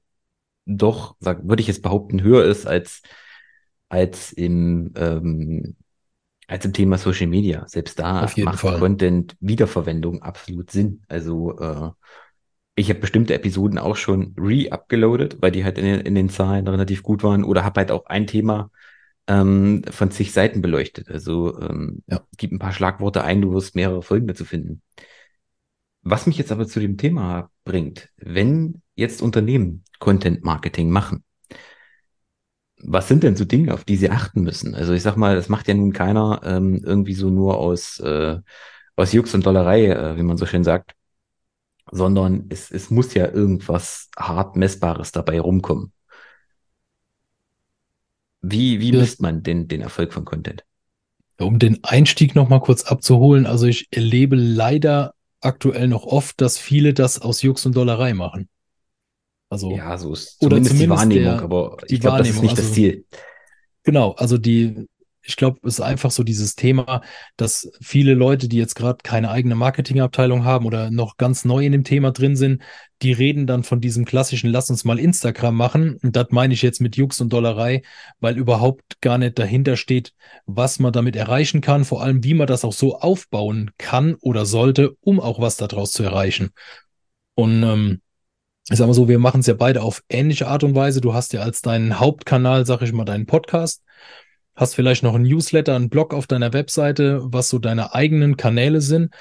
doch, 0.65 1.15
würde 1.19 1.61
ich 1.61 1.67
jetzt 1.67 1.81
behaupten, 1.81 2.21
höher 2.21 2.45
ist 2.45 2.67
als, 2.67 3.01
als 3.89 4.32
im, 4.32 4.93
ähm, 4.95 5.75
als 6.47 6.65
im 6.65 6.73
Thema 6.73 6.97
Social 6.97 7.28
Media. 7.28 7.67
Selbst 7.67 7.99
da 7.99 8.30
macht 8.38 8.60
Fall. 8.60 8.80
Content 8.80 9.36
Wiederverwendung 9.39 10.21
absolut 10.21 10.71
Sinn. 10.71 11.02
Also 11.08 11.58
äh, 11.60 11.89
ich 12.75 12.89
habe 12.89 12.99
bestimmte 12.99 13.34
Episoden 13.34 13.78
auch 13.78 13.97
schon 13.97 14.34
re-upgeloadet, 14.38 15.41
weil 15.41 15.52
die 15.52 15.65
halt 15.65 15.78
in 15.78 15.86
den, 15.86 15.99
in 16.02 16.15
den 16.15 16.30
Zahlen 16.30 16.67
relativ 16.67 17.04
gut 17.04 17.23
waren 17.23 17.43
oder 17.43 17.65
habe 17.65 17.82
halt 17.82 17.91
auch 17.91 18.06
ein 18.06 18.25
Thema 18.25 18.71
ähm, 19.28 19.84
von 19.89 20.12
zig 20.12 20.32
Seiten 20.32 20.62
beleuchtet. 20.62 21.10
Also 21.10 21.60
ähm, 21.60 22.04
ja. 22.08 22.21
gib 22.38 22.52
ein 22.52 22.60
paar 22.60 22.71
Schlagworte 22.71 23.23
ein, 23.23 23.41
du 23.41 23.54
wirst 23.54 23.75
mehrere 23.75 24.02
Folgen 24.02 24.28
dazu 24.28 24.45
finden. 24.45 24.82
Was 26.02 26.25
mich 26.25 26.38
jetzt 26.38 26.52
aber 26.52 26.67
zu 26.67 26.80
dem 26.80 26.97
Thema 26.97 27.52
bringt, 27.65 28.10
wenn 28.17 28.82
jetzt 28.95 29.21
Unternehmen 29.21 29.84
Content 29.99 30.43
Marketing 30.43 30.89
machen, 30.89 31.23
was 32.81 33.07
sind 33.07 33.23
denn 33.23 33.35
so 33.35 33.45
Dinge, 33.45 33.73
auf 33.73 33.83
die 33.83 33.97
sie 33.97 34.09
achten 34.09 34.41
müssen? 34.41 34.75
Also 34.75 34.93
ich 34.93 35.03
sag 35.03 35.15
mal, 35.15 35.35
das 35.35 35.49
macht 35.49 35.67
ja 35.67 35.73
nun 35.73 35.93
keiner 35.93 36.41
ähm, 36.43 36.81
irgendwie 36.83 37.13
so 37.13 37.29
nur 37.29 37.57
aus, 37.57 37.99
äh, 37.99 38.37
aus 38.95 39.13
Jux 39.13 39.33
und 39.33 39.45
Dollerei, 39.45 39.87
äh, 39.87 40.17
wie 40.17 40.23
man 40.23 40.37
so 40.37 40.45
schön 40.45 40.63
sagt, 40.63 40.95
sondern 41.91 42.45
es, 42.49 42.71
es 42.71 42.89
muss 42.89 43.13
ja 43.13 43.27
irgendwas 43.27 44.09
hart 44.17 44.55
Messbares 44.55 45.11
dabei 45.11 45.39
rumkommen. 45.39 45.91
Wie, 48.41 48.79
wie 48.79 48.91
ja. 48.91 48.99
misst 48.99 49.21
man 49.21 49.43
den, 49.43 49.67
den 49.67 49.81
Erfolg 49.81 50.13
von 50.13 50.25
Content? 50.25 50.63
Um 51.39 51.59
den 51.59 51.83
Einstieg 51.83 52.35
nochmal 52.35 52.61
kurz 52.61 52.83
abzuholen, 52.83 53.45
also 53.45 53.65
ich 53.65 53.87
erlebe 53.91 54.35
leider 54.35 55.13
aktuell 55.41 55.87
noch 55.87 56.03
oft, 56.03 56.41
dass 56.41 56.57
viele 56.57 56.93
das 56.93 57.21
aus 57.21 57.41
Jux 57.41 57.65
und 57.65 57.75
Dollerei 57.75 58.13
machen. 58.13 58.49
Also, 59.49 59.71
ja, 59.71 59.97
so 59.97 60.13
ist 60.13 60.39
zumindest, 60.39 60.71
zumindest 60.71 60.81
die 60.81 60.89
Wahrnehmung, 60.89 61.38
der, 61.38 61.41
aber 61.41 61.77
ich 61.88 61.99
glaube, 61.99 62.19
das 62.19 62.29
ist 62.29 62.41
nicht 62.41 62.51
also, 62.51 62.62
das 62.62 62.73
Ziel. 62.73 63.05
Genau, 63.83 64.12
also 64.12 64.38
die, 64.38 64.88
ich 65.23 65.35
glaube, 65.35 65.59
es 65.63 65.75
ist 65.75 65.81
einfach 65.81 66.12
so 66.12 66.23
dieses 66.23 66.55
Thema, 66.55 67.01
dass 67.35 67.71
viele 67.81 68.13
Leute, 68.13 68.47
die 68.47 68.57
jetzt 68.57 68.75
gerade 68.75 68.99
keine 69.03 69.29
eigene 69.29 69.55
Marketingabteilung 69.55 70.43
haben 70.43 70.65
oder 70.65 70.91
noch 70.91 71.17
ganz 71.17 71.45
neu 71.45 71.65
in 71.65 71.71
dem 71.71 71.83
Thema 71.83 72.12
drin 72.12 72.35
sind, 72.35 72.62
die 73.01 73.12
reden 73.12 73.47
dann 73.47 73.63
von 73.63 73.81
diesem 73.81 74.05
klassischen 74.05 74.49
Lass 74.49 74.69
uns 74.69 74.85
mal 74.85 74.99
Instagram 74.99 75.55
machen. 75.55 75.97
Und 76.01 76.15
das 76.15 76.27
meine 76.29 76.53
ich 76.53 76.62
jetzt 76.62 76.81
mit 76.81 76.95
Jux 76.95 77.21
und 77.21 77.31
Dollerei, 77.31 77.81
weil 78.19 78.38
überhaupt 78.38 79.01
gar 79.01 79.17
nicht 79.17 79.38
dahinter 79.39 79.77
steht, 79.77 80.13
was 80.45 80.79
man 80.79 80.93
damit 80.93 81.15
erreichen 81.15 81.62
kann, 81.62 81.85
vor 81.85 82.01
allem 82.01 82.23
wie 82.23 82.33
man 82.33 82.47
das 82.47 82.65
auch 82.65 82.73
so 82.73 82.99
aufbauen 82.99 83.71
kann 83.77 84.15
oder 84.21 84.45
sollte, 84.45 84.95
um 85.01 85.19
auch 85.19 85.39
was 85.39 85.57
daraus 85.57 85.91
zu 85.91 86.03
erreichen. 86.03 86.49
Und 87.35 87.63
ähm, 87.63 88.01
ich 88.69 88.77
sag 88.77 88.88
mal 88.88 88.93
so, 88.93 89.08
wir 89.08 89.19
machen 89.19 89.41
es 89.41 89.47
ja 89.47 89.53
beide 89.53 89.82
auf 89.82 90.03
ähnliche 90.10 90.47
Art 90.47 90.63
und 90.63 90.75
Weise. 90.75 91.01
Du 91.01 91.13
hast 91.13 91.34
ja 91.34 91.41
als 91.41 91.62
deinen 91.62 91.99
Hauptkanal, 91.99 92.65
sag 92.65 92.82
ich 92.82 92.93
mal, 92.93 93.05
deinen 93.05 93.25
Podcast 93.25 93.84
hast 94.60 94.75
vielleicht 94.75 95.03
noch 95.03 95.15
ein 95.15 95.23
Newsletter, 95.23 95.75
einen 95.75 95.89
Blog 95.89 96.13
auf 96.13 96.27
deiner 96.27 96.51
Webseite, 96.53 97.21
was 97.23 97.49
so 97.49 97.60
deine 97.60 97.93
eigenen 97.95 98.36
Kanäle 98.36 98.82
sind. 98.82 99.13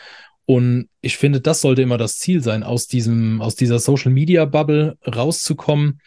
Und 0.46 0.88
ich 1.00 1.16
finde, 1.16 1.40
das 1.40 1.60
sollte 1.60 1.82
immer 1.82 1.98
das 1.98 2.18
Ziel 2.18 2.42
sein, 2.42 2.62
aus 2.62 2.88
diesem, 2.88 3.40
aus 3.40 3.54
dieser 3.54 3.78
Social 3.78 4.10
Media 4.10 4.46
Bubble 4.46 4.98
rauszukommen 5.06 6.00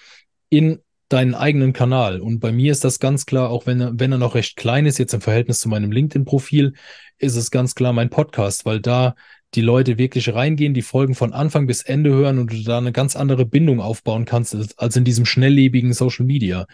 in 0.50 0.80
deinen 1.08 1.36
eigenen 1.36 1.74
Kanal. 1.74 2.20
Und 2.20 2.40
bei 2.40 2.52
mir 2.52 2.72
ist 2.72 2.84
das 2.84 3.00
ganz 3.00 3.26
klar, 3.26 3.50
auch 3.50 3.66
wenn 3.66 4.00
wenn 4.00 4.12
er 4.12 4.18
noch 4.18 4.36
recht 4.36 4.58
klein 4.58 4.86
ist, 4.86 4.98
jetzt 4.98 5.14
im 5.14 5.22
Verhältnis 5.22 5.60
zu 5.60 5.70
meinem 5.70 5.92
LinkedIn-Profil, 5.92 6.74
ist 7.18 7.36
es 7.36 7.52
ganz 7.52 7.76
klar 7.76 7.94
mein 7.94 8.10
Podcast, 8.10 8.66
weil 8.66 8.82
da 8.82 9.16
die 9.54 9.62
Leute 9.62 9.98
wirklich 9.98 10.34
reingehen, 10.34 10.74
die 10.74 10.82
Folgen 10.82 11.16
von 11.16 11.34
Anfang 11.34 11.68
bis 11.68 11.82
Ende 11.82 12.12
hören 12.12 12.40
und 12.40 12.54
du 12.54 12.64
da 12.64 12.78
eine 12.78 12.92
ganz 12.92 13.16
andere 13.16 13.46
Bindung 13.46 13.82
aufbauen 13.82 14.26
kannst 14.26 14.56
als 14.80 14.96
in 14.96 15.04
diesem 15.04 15.26
schnelllebigen 15.26 15.94
Social 15.94 16.26
Media. 16.26 16.68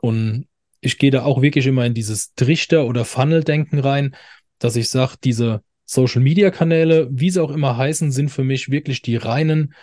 Und 0.00 0.46
ich 0.80 0.98
gehe 0.98 1.10
da 1.10 1.24
auch 1.24 1.42
wirklich 1.42 1.66
immer 1.66 1.84
in 1.84 1.94
dieses 1.94 2.34
Trichter- 2.34 2.86
oder 2.86 3.04
Funnel-Denken 3.04 3.80
rein, 3.80 4.16
dass 4.58 4.76
ich 4.76 4.88
sage, 4.88 5.16
diese 5.22 5.62
Social-Media-Kanäle, 5.84 7.08
wie 7.10 7.30
sie 7.30 7.42
auch 7.42 7.50
immer 7.50 7.76
heißen, 7.76 8.12
sind 8.12 8.30
für 8.30 8.44
mich 8.44 8.70
wirklich 8.70 9.02
die 9.02 9.16
reinen 9.16 9.74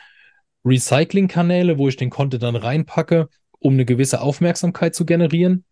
Recycling-Kanäle, 0.64 1.78
wo 1.78 1.88
ich 1.88 1.96
den 1.96 2.10
Content 2.10 2.44
dann 2.44 2.56
reinpacke, 2.56 3.30
um 3.60 3.74
eine 3.74 3.86
gewisse 3.86 4.22
Aufmerksamkeit 4.22 4.96
zu 4.96 5.06
generieren. 5.06 5.64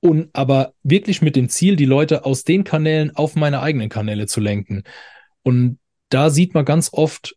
Und 0.00 0.28
aber 0.34 0.74
wirklich 0.82 1.22
mit 1.22 1.36
dem 1.36 1.48
Ziel, 1.48 1.76
die 1.76 1.86
Leute 1.86 2.24
aus 2.24 2.44
den 2.44 2.64
Kanälen 2.64 3.16
auf 3.16 3.36
meine 3.36 3.60
eigenen 3.60 3.88
Kanäle 3.88 4.26
zu 4.26 4.40
lenken. 4.40 4.82
Und 5.44 5.78
da 6.08 6.30
sieht 6.30 6.54
man 6.54 6.64
ganz 6.64 6.90
oft 6.92 7.36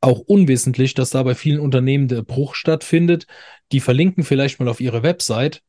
auch 0.00 0.20
unwissentlich, 0.20 0.94
dass 0.94 1.10
da 1.10 1.22
bei 1.22 1.34
vielen 1.34 1.60
Unternehmen 1.60 2.08
der 2.08 2.22
Bruch 2.22 2.54
stattfindet. 2.54 3.26
Die 3.72 3.80
verlinken 3.80 4.24
vielleicht 4.24 4.58
mal 4.60 4.68
auf 4.68 4.80
ihre 4.80 5.02
Website, 5.02 5.62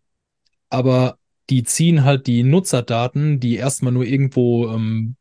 aber 0.69 1.17
die 1.49 1.63
ziehen 1.63 2.03
halt 2.03 2.27
die 2.27 2.43
Nutzerdaten, 2.43 3.39
die 3.39 3.55
erstmal 3.55 3.93
nur 3.93 4.05
irgendwo 4.05 4.67
ähm, 4.67 5.15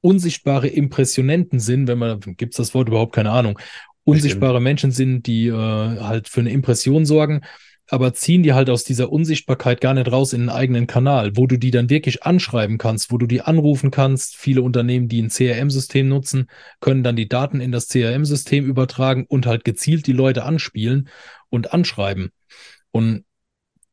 unsichtbare 0.00 0.68
Impressionenten 0.68 1.60
sind, 1.60 1.86
wenn 1.86 1.98
man, 1.98 2.20
gibt 2.20 2.52
es 2.52 2.56
das 2.56 2.74
Wort 2.74 2.88
überhaupt 2.88 3.14
keine 3.14 3.30
Ahnung, 3.30 3.58
unsichtbare. 4.04 4.60
Menschen 4.60 4.90
sind, 4.90 5.26
die 5.26 5.46
äh, 5.46 5.52
halt 5.52 6.28
für 6.28 6.40
eine 6.40 6.50
Impression 6.50 7.06
sorgen, 7.06 7.42
aber 7.90 8.14
ziehen 8.14 8.44
die 8.44 8.52
halt 8.52 8.70
aus 8.70 8.84
dieser 8.84 9.10
Unsichtbarkeit 9.10 9.80
gar 9.80 9.94
nicht 9.94 10.10
raus 10.10 10.32
in 10.32 10.42
einen 10.42 10.48
eigenen 10.48 10.86
Kanal, 10.86 11.36
wo 11.36 11.48
du 11.48 11.58
die 11.58 11.72
dann 11.72 11.90
wirklich 11.90 12.22
anschreiben 12.22 12.78
kannst, 12.78 13.10
wo 13.10 13.18
du 13.18 13.26
die 13.26 13.42
anrufen 13.42 13.90
kannst. 13.90 14.36
Viele 14.36 14.62
Unternehmen, 14.62 15.08
die 15.08 15.20
ein 15.20 15.28
CRM-System 15.28 16.08
nutzen, 16.08 16.48
können 16.78 17.02
dann 17.02 17.16
die 17.16 17.28
Daten 17.28 17.60
in 17.60 17.72
das 17.72 17.88
CRM-System 17.88 18.64
übertragen 18.64 19.26
und 19.28 19.46
halt 19.46 19.64
gezielt 19.64 20.06
die 20.06 20.12
Leute 20.12 20.44
anspielen 20.44 21.08
und 21.48 21.72
anschreiben. 21.74 22.30
Und 22.92 23.24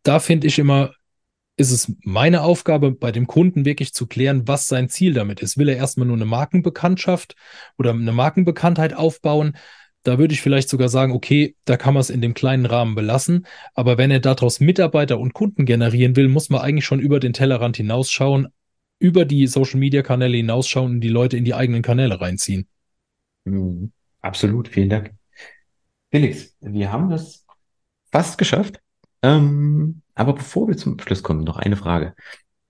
da 0.04 0.20
finde 0.20 0.46
ich 0.46 0.60
immer, 0.60 0.94
ist 1.56 1.72
es 1.72 1.92
meine 2.04 2.44
Aufgabe, 2.44 2.92
bei 2.92 3.12
dem 3.12 3.26
Kunden 3.26 3.66
wirklich 3.66 3.94
zu 3.94 4.06
klären, 4.06 4.48
was 4.48 4.68
sein 4.68 4.90
Ziel 4.90 5.14
damit 5.14 5.40
ist. 5.42 5.58
Will 5.58 5.70
er 5.70 5.76
erstmal 5.76 6.06
nur 6.06 6.18
eine 6.18 6.26
Markenbekanntschaft 6.26 7.36
oder 7.80 7.92
eine 7.92 8.12
Markenbekanntheit 8.12 8.94
aufbauen? 8.94 9.58
Da 10.08 10.18
würde 10.18 10.34
ich 10.34 10.42
vielleicht 10.42 10.70
sogar 10.70 10.88
sagen, 10.88 11.12
okay, 11.12 11.58
da 11.66 11.76
kann 11.76 11.94
man 11.94 12.00
es 12.00 12.10
in 12.10 12.22
dem 12.22 12.34
kleinen 12.34 12.66
Rahmen 12.66 12.96
belassen. 12.96 13.46
Aber 13.74 13.98
wenn 13.98 14.10
er 14.10 14.22
daraus 14.22 14.62
Mitarbeiter 14.62 15.20
und 15.20 15.34
Kunden 15.34 15.66
generieren 15.66 16.16
will, 16.16 16.30
muss 16.30 16.50
man 16.50 16.62
eigentlich 16.62 16.86
schon 16.86 17.02
über 17.02 17.20
den 17.20 17.34
Tellerrand 17.34 17.76
hinausschauen, 17.76 18.48
über 19.00 19.26
die 19.26 19.48
Social-Media-Kanäle 19.48 20.38
hinausschauen 20.38 20.92
und 20.92 21.02
die 21.02 21.10
Leute 21.10 21.36
in 21.36 21.44
die 21.44 21.54
eigenen 21.54 21.82
Kanäle 21.82 22.22
reinziehen. 22.22 22.70
Mhm. 23.44 23.92
Absolut, 24.22 24.70
vielen 24.70 24.88
Dank. 24.88 25.12
Felix, 26.10 26.56
wir 26.62 26.90
haben 26.90 27.10
das 27.10 27.46
fast 28.10 28.38
geschafft. 28.38 28.80
Ähm, 29.22 30.04
aber 30.16 30.36
bevor 30.36 30.70
wir 30.70 30.78
zum 30.78 30.98
Schluss 31.00 31.22
kommen, 31.22 31.44
noch 31.44 31.58
eine 31.58 31.76
Frage. 31.76 32.16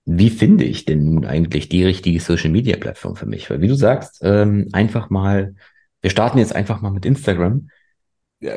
Wie 0.06 0.30
finde 0.30 0.64
ich 0.64 0.86
denn 0.86 1.04
nun 1.04 1.24
eigentlich 1.24 1.68
die 1.68 1.84
richtige 1.84 2.18
Social 2.18 2.50
Media 2.50 2.76
Plattform 2.76 3.14
für 3.14 3.26
mich? 3.26 3.48
Weil 3.48 3.60
wie 3.60 3.68
du 3.68 3.76
sagst, 3.76 4.22
ähm, 4.24 4.70
einfach 4.72 5.08
mal, 5.08 5.54
wir 6.00 6.10
starten 6.10 6.38
jetzt 6.38 6.54
einfach 6.54 6.80
mal 6.80 6.90
mit 6.90 7.06
Instagram. 7.06 7.68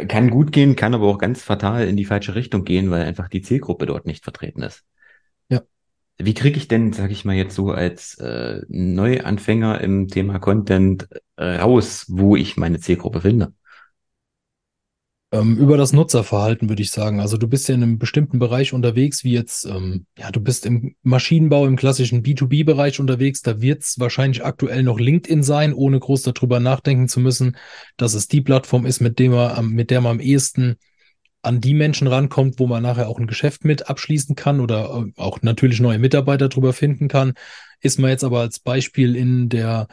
Kann 0.07 0.29
gut 0.29 0.51
gehen, 0.51 0.75
kann 0.75 0.93
aber 0.93 1.07
auch 1.07 1.17
ganz 1.17 1.41
fatal 1.41 1.87
in 1.87 1.97
die 1.97 2.05
falsche 2.05 2.35
Richtung 2.35 2.63
gehen, 2.65 2.91
weil 2.91 3.03
einfach 3.03 3.29
die 3.29 3.41
Zielgruppe 3.41 3.87
dort 3.87 4.05
nicht 4.05 4.23
vertreten 4.23 4.61
ist. 4.61 4.83
Ja. 5.49 5.61
Wie 6.19 6.35
kriege 6.35 6.57
ich 6.57 6.67
denn, 6.67 6.93
sage 6.93 7.13
ich 7.13 7.25
mal 7.25 7.35
jetzt 7.35 7.55
so 7.55 7.71
als 7.71 8.15
äh, 8.19 8.61
Neuanfänger 8.67 9.81
im 9.81 10.07
Thema 10.07 10.37
Content 10.37 11.07
äh, 11.35 11.55
raus, 11.55 12.05
wo 12.09 12.35
ich 12.35 12.57
meine 12.57 12.79
Zielgruppe 12.79 13.21
finde? 13.21 13.53
Ähm, 15.33 15.57
über 15.57 15.77
das 15.77 15.93
Nutzerverhalten 15.93 16.67
würde 16.67 16.81
ich 16.81 16.91
sagen. 16.91 17.21
Also 17.21 17.37
du 17.37 17.47
bist 17.47 17.69
ja 17.69 17.75
in 17.75 17.83
einem 17.83 17.97
bestimmten 17.97 18.37
Bereich 18.37 18.73
unterwegs, 18.73 19.23
wie 19.23 19.31
jetzt, 19.31 19.65
ähm, 19.65 20.05
ja, 20.17 20.29
du 20.29 20.41
bist 20.41 20.65
im 20.65 20.95
Maschinenbau, 21.03 21.65
im 21.65 21.77
klassischen 21.77 22.21
B2B-Bereich 22.21 22.99
unterwegs. 22.99 23.41
Da 23.41 23.61
wird 23.61 23.81
es 23.83 23.97
wahrscheinlich 23.97 24.43
aktuell 24.43 24.83
noch 24.83 24.99
LinkedIn 24.99 25.41
sein, 25.41 25.73
ohne 25.73 25.99
groß 25.99 26.23
darüber 26.23 26.59
nachdenken 26.59 27.07
zu 27.07 27.21
müssen, 27.21 27.55
dass 27.95 28.13
es 28.13 28.27
die 28.27 28.41
Plattform 28.41 28.85
ist, 28.85 28.99
mit, 28.99 29.19
dem 29.19 29.31
man, 29.31 29.69
mit 29.69 29.89
der 29.89 30.01
man 30.01 30.13
am 30.13 30.19
ehesten 30.19 30.75
an 31.43 31.61
die 31.61 31.73
Menschen 31.73 32.07
rankommt, 32.07 32.59
wo 32.59 32.67
man 32.67 32.83
nachher 32.83 33.07
auch 33.07 33.17
ein 33.17 33.25
Geschäft 33.25 33.63
mit 33.63 33.89
abschließen 33.89 34.35
kann 34.35 34.59
oder 34.59 35.05
äh, 35.07 35.19
auch 35.19 35.41
natürlich 35.41 35.79
neue 35.79 35.97
Mitarbeiter 35.97 36.49
drüber 36.49 36.73
finden 36.73 37.07
kann. 37.07 37.33
Ist 37.79 37.99
man 37.99 38.11
jetzt 38.11 38.25
aber 38.25 38.41
als 38.41 38.59
Beispiel 38.59 39.15
in 39.15 39.47
der 39.47 39.87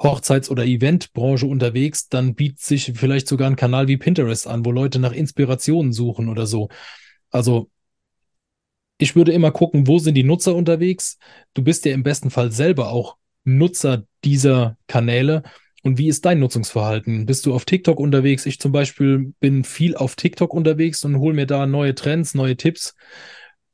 Hochzeits- 0.00 0.50
oder 0.50 0.64
Eventbranche 0.64 1.46
unterwegs, 1.46 2.08
dann 2.08 2.34
bietet 2.34 2.60
sich 2.60 2.92
vielleicht 2.94 3.28
sogar 3.28 3.50
ein 3.50 3.56
Kanal 3.56 3.86
wie 3.86 3.98
Pinterest 3.98 4.46
an, 4.46 4.64
wo 4.64 4.72
Leute 4.72 4.98
nach 4.98 5.12
Inspirationen 5.12 5.92
suchen 5.92 6.28
oder 6.28 6.46
so. 6.46 6.68
Also 7.30 7.70
ich 8.98 9.16
würde 9.16 9.32
immer 9.32 9.50
gucken, 9.50 9.86
wo 9.86 9.98
sind 9.98 10.14
die 10.14 10.24
Nutzer 10.24 10.54
unterwegs. 10.54 11.18
Du 11.54 11.62
bist 11.62 11.84
ja 11.84 11.92
im 11.92 12.02
besten 12.02 12.30
Fall 12.30 12.52
selber 12.52 12.90
auch 12.90 13.16
Nutzer 13.44 14.04
dieser 14.24 14.76
Kanäle. 14.86 15.42
Und 15.82 15.96
wie 15.96 16.08
ist 16.08 16.26
dein 16.26 16.38
Nutzungsverhalten? 16.38 17.24
Bist 17.24 17.46
du 17.46 17.54
auf 17.54 17.64
TikTok 17.64 17.98
unterwegs? 17.98 18.44
Ich 18.44 18.58
zum 18.60 18.72
Beispiel 18.72 19.32
bin 19.40 19.64
viel 19.64 19.96
auf 19.96 20.16
TikTok 20.16 20.52
unterwegs 20.52 21.04
und 21.04 21.18
hole 21.18 21.34
mir 21.34 21.46
da 21.46 21.66
neue 21.66 21.94
Trends, 21.94 22.34
neue 22.34 22.56
Tipps. 22.56 22.94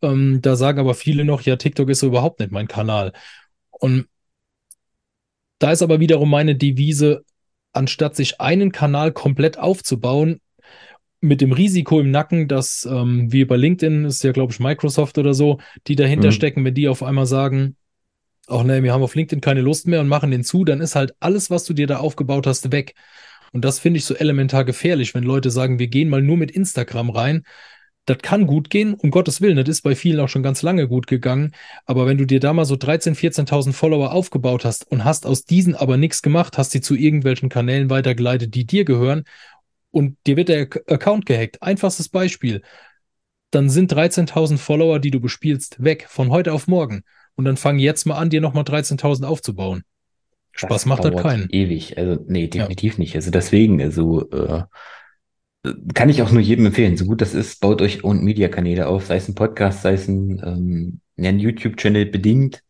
Ähm, 0.03 0.41
da 0.43 0.55
sagen 0.55 0.79
aber 0.79 0.95
viele 0.95 1.25
noch, 1.25 1.41
ja, 1.43 1.57
TikTok 1.57 1.89
ist 1.89 2.01
so 2.01 2.07
überhaupt 2.07 2.39
nicht 2.39 2.53
mein 2.53 2.69
Kanal. 2.69 3.12
Und 3.71 4.07
da 5.59 5.73
ist 5.73 5.83
aber 5.83 6.01
wiederum 6.01 6.31
meine 6.31 6.57
Devise, 6.57 7.25
anstatt 7.73 8.16
sich 8.16 8.40
einen 8.40 8.73
Kanal 8.73 9.12
komplett 9.12 9.59
aufzubauen, 9.59 10.40
mit 11.21 11.40
dem 11.40 11.53
Risiko 11.53 12.01
im 12.01 12.11
Nacken, 12.11 12.49
dass 12.49 12.87
ähm, 12.90 13.33
wie 13.33 13.45
bei 13.45 13.57
LinkedIn 13.57 14.05
ist 14.05 14.23
ja, 14.23 14.33
glaube 14.33 14.53
ich, 14.53 14.61
Microsoft 14.61 15.19
oder 15.19 15.35
so, 15.35 15.59
die 15.87 15.97
dahinter 15.97 16.29
mhm. 16.29 16.33
stecken, 16.33 16.64
wenn 16.64 16.75
die 16.75 16.88
auf 16.88 17.03
einmal 17.03 17.27
sagen, 17.27 17.77
ach 18.47 18.62
nee, 18.62 18.83
wir 18.83 18.92
haben 18.92 19.03
auf 19.03 19.14
LinkedIn 19.14 19.40
keine 19.40 19.61
Lust 19.61 19.87
mehr 19.87 20.01
und 20.01 20.09
machen 20.09 20.31
den 20.31 20.45
zu, 20.45 20.64
dann 20.64 20.81
ist 20.81 20.95
halt 20.95 21.14
alles, 21.21 21.51
was 21.51 21.64
du 21.64 21.73
dir 21.73 21.87
da 21.87 21.99
aufgebaut 21.99 22.47
hast, 22.47 22.71
weg. 22.71 22.95
Und 23.53 23.64
das 23.64 23.79
finde 23.79 23.99
ich 23.99 24.05
so 24.05 24.14
elementar 24.14 24.64
gefährlich, 24.64 25.14
wenn 25.14 25.25
Leute 25.25 25.51
sagen, 25.51 25.79
wir 25.79 25.88
gehen 25.88 26.09
mal 26.09 26.23
nur 26.23 26.37
mit 26.37 26.51
Instagram 26.51 27.11
rein, 27.11 27.45
das 28.07 28.19
kann 28.19 28.47
gut 28.47 28.71
gehen, 28.71 28.95
um 28.95 29.11
Gottes 29.11 29.40
Willen, 29.40 29.57
das 29.57 29.69
ist 29.69 29.83
bei 29.83 29.97
vielen 29.97 30.21
auch 30.21 30.29
schon 30.29 30.45
ganz 30.45 30.62
lange 30.62 30.87
gut 30.87 31.09
gegangen. 31.09 31.53
Aber 31.85 32.07
wenn 32.07 32.16
du 32.16 32.25
dir 32.25 32.38
da 32.38 32.53
mal 32.53 32.64
so 32.64 32.77
13.000, 32.77 33.16
14.000 33.16 33.73
Follower 33.73 34.12
aufgebaut 34.12 34.64
hast 34.64 34.90
und 34.90 35.05
hast 35.05 35.27
aus 35.27 35.45
diesen 35.45 35.75
aber 35.75 35.97
nichts 35.97 36.23
gemacht, 36.23 36.57
hast 36.57 36.71
sie 36.71 36.81
zu 36.81 36.95
irgendwelchen 36.95 37.49
Kanälen 37.49 37.90
weitergeleitet, 37.90 38.55
die 38.55 38.64
dir 38.64 38.85
gehören 38.85 39.25
und 39.90 40.16
dir 40.27 40.37
wird 40.37 40.49
der 40.49 40.69
Account 40.87 41.27
gehackt. 41.27 41.62
Einfachstes 41.62 42.09
Beispiel. 42.09 42.62
Dann 43.51 43.69
sind 43.69 43.92
13.000 43.92 44.59
Follower, 44.59 45.01
die 45.01 45.11
du 45.11 45.21
bespielst, 45.21 45.83
weg 45.83 46.07
von 46.09 46.31
heute 46.31 46.53
auf 46.53 46.69
morgen. 46.69 47.03
Und 47.35 47.45
dann 47.45 47.57
fang 47.57 47.79
jetzt 47.79 48.07
mal 48.07 48.16
an, 48.16 48.31
dir 48.31 48.40
nochmal 48.40 48.64
13.000 48.64 49.25
aufzubauen. 49.25 49.83
Spaß 50.53 50.69
das 50.69 50.87
macht 50.87 51.05
das 51.05 51.16
keinen. 51.16 51.49
Ewig. 51.51 51.99
Also, 51.99 52.25
nee, 52.29 52.47
definitiv 52.47 52.95
ja. 52.95 53.01
nicht. 53.01 53.14
Also 53.16 53.31
deswegen, 53.31 53.83
also, 53.83 54.31
äh, 54.31 54.62
kann 55.95 56.09
ich 56.09 56.23
auch 56.23 56.31
nur 56.31 56.43
jedem 56.43 56.67
empfehlen. 56.67 56.97
So 56.97 57.07
gut 57.07 57.21
das 57.21 57.35
ist, 57.35 57.61
baut 57.61 57.83
euch 57.83 58.05
und 58.05 58.23
Media-Kanäle 58.23 58.87
auf, 58.89 59.07
sei 59.07 59.17
es 59.17 59.29
ein 59.29 59.35
Podcast, 59.35 59.83
sei 59.83 59.95
es 59.95 60.09
ein, 60.09 60.41
ähm, 60.45 61.01
ein 61.19 61.39
YouTube-Channel 61.39 62.07
bedingt, 62.07 62.63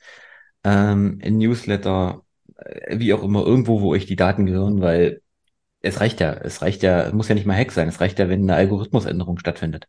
ähm, 0.64 1.20
ein 1.22 1.38
Newsletter, 1.38 2.22
äh, 2.56 2.98
wie 2.98 3.14
auch 3.14 3.22
immer, 3.22 3.44
irgendwo, 3.46 3.80
wo 3.80 3.92
euch 3.92 4.06
die 4.06 4.16
Daten 4.16 4.46
gehören, 4.46 4.80
weil 4.80 5.22
es 5.82 6.00
reicht 6.00 6.20
ja, 6.20 6.32
es 6.34 6.62
reicht 6.62 6.82
ja, 6.82 7.12
muss 7.12 7.28
ja 7.28 7.34
nicht 7.34 7.46
mal 7.46 7.56
Hack 7.56 7.72
sein, 7.72 7.88
es 7.88 8.00
reicht 8.00 8.18
ja, 8.18 8.28
wenn 8.28 8.42
eine 8.42 8.54
Algorithmusänderung 8.56 9.38
stattfindet. 9.38 9.86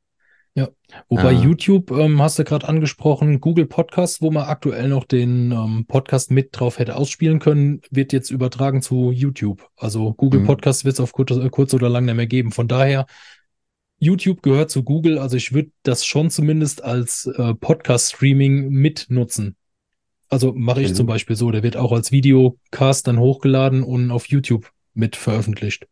Ja, 0.58 0.70
wobei 1.08 1.36
ah. 1.36 1.40
YouTube, 1.40 1.92
ähm, 1.92 2.20
hast 2.20 2.40
du 2.40 2.44
gerade 2.44 2.68
angesprochen, 2.68 3.40
Google 3.40 3.68
Podcast, 3.68 4.24
wo 4.24 4.32
man 4.32 4.48
aktuell 4.48 4.90
noch 4.90 5.04
den 5.04 5.52
ähm, 5.52 5.86
Podcast 5.88 6.32
mit 6.32 6.50
drauf 6.52 6.80
hätte 6.80 6.96
ausspielen 6.96 7.38
können, 7.38 7.82
wird 7.92 8.12
jetzt 8.12 8.32
übertragen 8.32 8.82
zu 8.82 9.12
YouTube. 9.12 9.70
Also 9.76 10.16
Google 10.16 10.40
mhm. 10.40 10.48
Podcast 10.48 10.84
wird 10.84 10.96
es 10.96 11.00
auf 11.00 11.14
kurz, 11.14 11.32
kurz, 11.52 11.76
oder 11.76 11.90
lang 11.90 12.06
nicht 12.06 12.16
mehr 12.16 12.26
geben. 12.26 12.52
Von 12.52 12.68
daher, 12.68 13.06
YouTube 14.00 14.42
gehört 14.42 14.72
zu 14.72 14.84
Google, 14.84 15.20
also 15.20 15.38
ich 15.38 15.54
würde 15.54 15.70
das 15.84 16.08
schon 16.08 16.32
zumindest 16.32 16.84
als 16.84 17.28
äh, 17.28 17.54
Podcast-Streaming 17.54 18.70
mitnutzen. 18.70 19.58
Also 20.30 20.54
mache 20.54 20.82
ich 20.82 20.90
mhm. 20.90 20.96
zum 20.96 21.06
Beispiel 21.06 21.36
so, 21.36 21.52
der 21.52 21.62
wird 21.62 21.78
auch 21.78 21.92
als 21.92 22.12
Videocast 22.12 23.08
dann 23.08 23.20
hochgeladen 23.20 23.84
und 23.84 24.10
auf 24.10 24.26
YouTube 24.28 24.72
mit 24.96 25.16
veröffentlicht. 25.16 25.88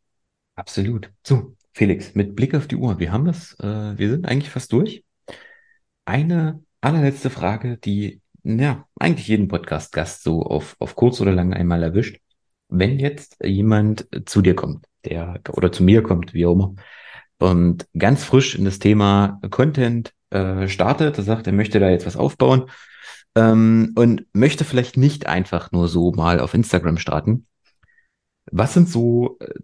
Absolut. 0.56 1.12
So, 1.22 1.55
Felix, 1.76 2.16
mit 2.16 2.38
Blick 2.38 2.56
auf 2.56 2.68
die 2.68 2.78
Uhr, 2.78 3.00
wir 3.00 3.12
haben 3.12 3.26
das, 3.26 3.54
äh, 3.60 3.98
wir 3.98 4.10
sind 4.10 4.30
eigentlich 4.30 4.50
fast 4.50 4.72
durch. 4.72 5.04
Eine 6.06 6.64
allerletzte 6.80 7.30
Frage, 7.30 7.78
die 7.78 8.22
ja 8.44 8.88
eigentlich 8.98 9.28
jeden 9.28 9.50
Podcast-Gast 9.50 10.24
so 10.24 10.44
auf, 10.44 10.78
auf 10.80 10.96
kurz 10.96 11.20
oder 11.20 11.34
lang 11.34 11.54
einmal 11.54 11.84
erwischt. 11.84 12.22
Wenn 12.70 12.98
jetzt 12.98 13.38
jemand 13.44 14.08
zu 14.26 14.42
dir 14.42 14.56
kommt, 14.56 14.86
der 15.04 15.42
oder 15.52 15.70
zu 15.70 15.84
mir 15.84 16.02
kommt, 16.02 16.34
wie 16.34 16.46
auch 16.46 16.54
immer, 16.54 16.76
und 17.40 17.86
ganz 17.98 18.24
frisch 18.24 18.56
in 18.56 18.64
das 18.64 18.80
Thema 18.80 19.42
Content 19.52 20.14
äh, 20.30 20.70
startet, 20.70 21.18
sagt, 21.18 21.46
er 21.46 21.54
möchte 21.54 21.82
da 21.82 21.90
jetzt 21.90 22.06
was 22.06 22.16
aufbauen 22.16 22.70
ähm, 23.36 23.92
und 23.96 24.26
möchte 24.32 24.64
vielleicht 24.64 24.96
nicht 24.96 25.28
einfach 25.28 25.74
nur 25.74 25.90
so 25.90 26.14
mal 26.14 26.40
auf 26.40 26.54
Instagram 26.54 26.98
starten. 26.98 27.48
Was 28.50 28.74
sind 28.74 28.88
so 28.88 29.38
äh, 29.42 29.56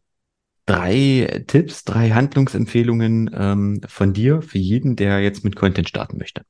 drei 0.66 1.44
Tipps, 1.48 1.84
drei 1.84 2.12
Handlungsempfehlungen 2.12 3.30
ähm, 3.34 3.82
von 3.88 4.14
dir 4.14 4.42
für 4.42 4.58
jeden, 4.58 4.96
der 4.96 5.22
jetzt 5.22 5.44
mit 5.44 5.56
Content 5.56 5.90
starten 5.90 6.18
möchte? 6.18 6.44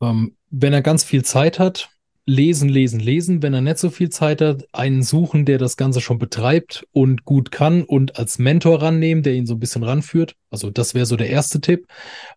Ähm, 0.00 0.36
wenn 0.50 0.72
er 0.72 0.82
ganz 0.82 1.04
viel 1.04 1.24
Zeit 1.24 1.58
hat, 1.58 1.90
lesen, 2.28 2.68
lesen, 2.68 3.00
lesen. 3.00 3.42
Wenn 3.42 3.54
er 3.54 3.62
nicht 3.62 3.78
so 3.78 3.88
viel 3.90 4.10
Zeit 4.10 4.42
hat, 4.42 4.66
einen 4.72 5.02
suchen, 5.02 5.46
der 5.46 5.56
das 5.58 5.76
Ganze 5.76 6.00
schon 6.00 6.18
betreibt 6.18 6.86
und 6.92 7.24
gut 7.24 7.50
kann 7.50 7.82
und 7.82 8.18
als 8.18 8.38
Mentor 8.38 8.82
rannehmen, 8.82 9.22
der 9.22 9.34
ihn 9.34 9.46
so 9.46 9.54
ein 9.54 9.60
bisschen 9.60 9.82
ranführt. 9.82 10.36
Also 10.50 10.70
das 10.70 10.94
wäre 10.94 11.06
so 11.06 11.16
der 11.16 11.30
erste 11.30 11.60
Tipp. 11.60 11.86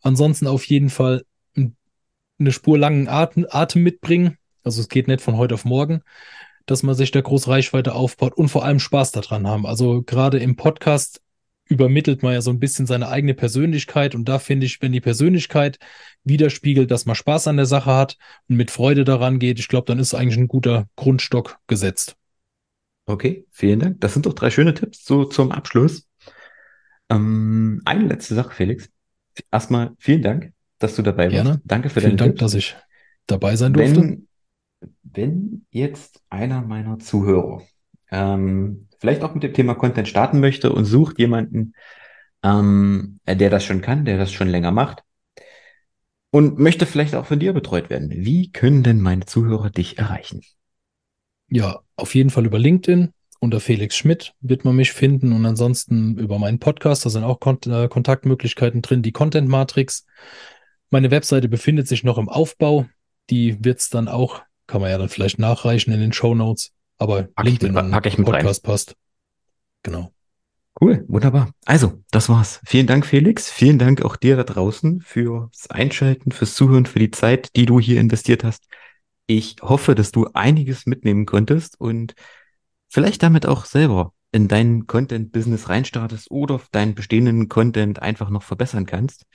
Ansonsten 0.02 0.48
auf 0.48 0.64
jeden 0.66 0.90
Fall 0.90 1.24
eine 1.56 2.52
Spur 2.52 2.80
langen 2.80 3.10
Atem, 3.10 3.46
Atem 3.50 3.84
mitbringen. 3.84 4.38
Also 4.64 4.82
es 4.82 4.88
geht 4.88 5.08
nicht 5.08 5.22
von 5.22 5.36
heute 5.38 5.56
auf 5.56 5.66
morgen, 5.66 6.02
dass 6.66 6.84
man 6.84 6.96
sich 6.96 7.12
da 7.12 7.22
groß 7.22 7.48
Reichweite 7.48 7.94
aufbaut 7.94 8.34
und 8.34 8.50
vor 8.50 8.66
allem 8.66 8.80
Spaß 8.80 9.12
daran 9.12 9.48
haben. 9.48 9.66
Also 9.66 10.02
gerade 10.04 10.40
im 10.40 10.56
Podcast 10.56 11.22
übermittelt 11.72 12.22
man 12.22 12.34
ja 12.34 12.42
so 12.42 12.52
ein 12.52 12.60
bisschen 12.60 12.86
seine 12.86 13.08
eigene 13.08 13.34
Persönlichkeit. 13.34 14.14
Und 14.14 14.26
da 14.26 14.40
finde 14.40 14.66
ich, 14.66 14.82
wenn 14.82 14.92
die 14.92 15.00
Persönlichkeit 15.00 15.80
widerspiegelt, 16.26 16.92
dass 16.92 17.06
man 17.06 17.16
Spaß 17.16 17.48
an 17.48 17.56
der 17.56 17.66
Sache 17.66 17.96
hat 17.96 18.18
und 18.50 18.58
mit 18.58 18.72
Freude 18.72 19.06
daran 19.06 19.40
geht, 19.40 19.58
ich 19.58 19.70
glaube, 19.70 19.86
dann 19.86 19.98
ist 19.98 20.14
eigentlich 20.14 20.38
ein 20.38 20.50
guter 20.50 20.88
Grundstock 20.98 21.60
gesetzt. 21.68 22.18
Okay, 23.06 23.46
vielen 23.52 23.80
Dank. 23.80 24.02
Das 24.02 24.14
sind 24.14 24.26
doch 24.26 24.34
drei 24.34 24.52
schöne 24.52 24.74
Tipps 24.74 25.06
so 25.06 25.24
zum 25.24 25.52
Abschluss. 25.52 26.08
Ähm, 27.10 27.82
eine 27.86 28.06
letzte 28.06 28.36
Sache, 28.36 28.54
Felix. 28.54 28.90
Erstmal 29.50 29.92
vielen 29.98 30.22
Dank, 30.22 30.52
dass 30.80 30.96
du 30.96 31.02
dabei 31.02 31.28
Gerne. 31.28 31.50
warst. 31.52 31.62
Danke 31.64 31.90
für 31.90 32.02
Vielen 32.02 32.18
deinen 32.18 32.30
Dank, 32.30 32.40
dass 32.40 32.54
ich 32.54 32.76
dabei 33.28 33.56
sein 33.56 33.74
durfte. 33.74 34.02
Wenn, 34.02 34.28
wenn 35.04 35.66
jetzt 35.72 36.22
einer 36.30 36.62
meiner 36.62 37.00
Zuhörer 37.00 37.62
ähm, 38.12 38.88
vielleicht 39.00 39.24
auch 39.24 39.34
mit 39.34 39.44
dem 39.44 39.54
Thema 39.54 39.76
Content 39.76 40.08
starten 40.08 40.40
möchte 40.40 40.72
und 40.72 40.86
sucht 40.86 41.20
jemanden, 41.20 41.74
ähm, 42.44 43.20
der 43.28 43.50
das 43.50 43.64
schon 43.64 43.82
kann, 43.82 44.06
der 44.06 44.18
das 44.18 44.32
schon 44.32 44.48
länger 44.48 44.72
macht 44.72 45.04
und 46.32 46.58
möchte 46.58 46.86
vielleicht 46.86 47.14
auch 47.14 47.26
von 47.26 47.40
dir 47.40 47.54
betreut 47.54 47.90
werden. 47.90 48.10
Wie 48.10 48.52
können 48.52 48.84
denn 48.84 49.02
meine 49.02 49.26
Zuhörer 49.26 49.70
dich 49.70 49.98
erreichen? 49.98 50.42
Ja, 51.50 51.82
auf 51.98 52.16
jeden 52.16 52.30
Fall 52.30 52.46
über 52.46 52.58
LinkedIn. 52.58 53.12
Unter 53.40 53.60
Felix 53.60 53.98
Schmidt 53.98 54.34
wird 54.40 54.66
man 54.66 54.76
mich 54.76 54.94
finden 54.94 55.34
und 55.34 55.46
ansonsten 55.46 56.18
über 56.18 56.40
meinen 56.40 56.60
Podcast. 56.60 57.06
Da 57.06 57.10
sind 57.10 57.24
auch 57.24 57.40
Kont 57.40 57.68
äh, 57.68 57.88
Kontaktmöglichkeiten 57.90 58.82
drin, 58.82 59.02
die 59.02 59.12
Content 59.12 59.50
Matrix. 59.50 60.06
Meine 60.90 61.12
Webseite 61.12 61.50
befindet 61.50 61.88
sich 61.88 62.04
noch 62.04 62.18
im 62.18 62.30
Aufbau. 62.30 62.86
Die 63.30 63.64
wird 63.64 63.80
es 63.80 63.90
dann 63.90 64.08
auch, 64.08 64.42
kann 64.72 64.80
man 64.80 64.90
ja 64.90 64.98
dann 64.98 65.10
vielleicht 65.10 65.38
nachreichen 65.38 65.92
in 65.92 66.00
den 66.00 66.14
Show 66.14 66.34
Notes. 66.34 66.72
Aber 66.98 67.24
Pack 67.24 67.46
ich 67.46 67.52
LinkedIn 67.52 67.74
mit- 67.74 67.84
und 67.84 67.92
pack 67.92 68.06
ich 68.06 68.18
mit 68.18 68.26
Podcast 68.26 68.64
passt. 68.64 68.96
Genau. 69.84 70.14
Cool, 70.80 71.04
wunderbar. 71.10 71.52
Also, 71.66 72.02
das 72.12 72.30
war's. 72.30 72.62
Vielen 72.66 72.88
Dank, 72.88 73.06
Felix. 73.06 73.52
Vielen 73.52 73.78
Dank 73.78 74.02
auch 74.02 74.16
dir 74.16 74.38
da 74.38 74.44
draußen 74.44 75.02
fürs 75.02 75.70
Einschalten, 75.70 76.32
fürs 76.32 76.56
Zuhören, 76.56 76.86
für 76.86 77.00
die 77.00 77.12
Zeit, 77.12 77.54
die 77.58 77.66
du 77.66 77.82
hier 77.82 78.00
investiert 78.00 78.46
hast. 78.46 78.64
Ich 79.28 79.58
hoffe, 79.62 79.94
dass 79.94 80.12
du 80.12 80.28
einiges 80.34 80.86
mitnehmen 80.86 81.26
konntest 81.26 81.78
und 81.78 82.16
vielleicht 82.88 83.24
damit 83.24 83.46
auch 83.46 83.66
selber 83.66 84.14
in 84.32 84.48
dein 84.48 84.88
Content-Business 84.88 85.68
reinstartest 85.68 86.32
oder 86.32 86.62
deinen 86.72 86.96
bestehenden 86.96 87.50
Content 87.50 88.02
einfach 88.02 88.30
noch 88.30 88.44
verbessern 88.44 88.86
kannst. 88.86 89.26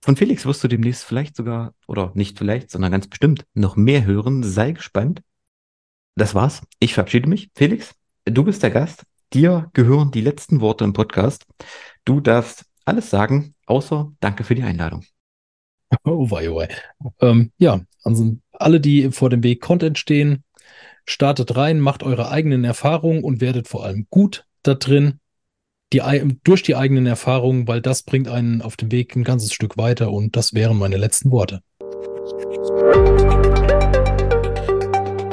Von 0.00 0.16
Felix 0.16 0.46
wirst 0.46 0.62
du 0.62 0.68
demnächst 0.68 1.04
vielleicht 1.04 1.36
sogar, 1.36 1.74
oder 1.86 2.12
nicht 2.14 2.38
vielleicht, 2.38 2.70
sondern 2.70 2.92
ganz 2.92 3.08
bestimmt 3.08 3.44
noch 3.54 3.76
mehr 3.76 4.04
hören. 4.04 4.42
Sei 4.42 4.72
gespannt. 4.72 5.22
Das 6.14 6.34
war's. 6.34 6.62
Ich 6.78 6.94
verabschiede 6.94 7.28
mich. 7.28 7.50
Felix, 7.54 7.94
du 8.24 8.44
bist 8.44 8.62
der 8.62 8.70
Gast. 8.70 9.04
Dir 9.32 9.70
gehören 9.74 10.10
die 10.10 10.20
letzten 10.20 10.60
Worte 10.60 10.84
im 10.84 10.92
Podcast. 10.92 11.46
Du 12.04 12.20
darfst 12.20 12.64
alles 12.84 13.10
sagen, 13.10 13.54
außer 13.66 14.12
Danke 14.20 14.44
für 14.44 14.54
die 14.54 14.62
Einladung. 14.62 15.04
Oh 16.04 16.30
wei, 16.30 16.50
oh 16.50 16.56
wei. 16.56 16.68
Ähm, 17.20 17.50
ja, 17.56 17.80
also 18.04 18.36
alle, 18.52 18.78
die 18.78 19.10
vor 19.10 19.30
dem 19.30 19.42
Weg 19.42 19.62
Content 19.62 19.96
stehen, 19.96 20.44
startet 21.06 21.56
rein, 21.56 21.80
macht 21.80 22.02
eure 22.02 22.30
eigenen 22.30 22.64
Erfahrungen 22.64 23.24
und 23.24 23.40
werdet 23.40 23.68
vor 23.68 23.86
allem 23.86 24.06
gut 24.10 24.44
da 24.62 24.74
drin. 24.74 25.18
Die, 25.92 26.02
durch 26.44 26.62
die 26.62 26.76
eigenen 26.76 27.06
Erfahrungen, 27.06 27.66
weil 27.66 27.80
das 27.80 28.02
bringt 28.02 28.28
einen 28.28 28.60
auf 28.60 28.76
dem 28.76 28.92
Weg 28.92 29.16
ein 29.16 29.24
ganzes 29.24 29.54
Stück 29.54 29.78
weiter 29.78 30.12
und 30.12 30.36
das 30.36 30.52
wären 30.52 30.76
meine 30.78 30.98
letzten 30.98 31.30
Worte. 31.30 31.62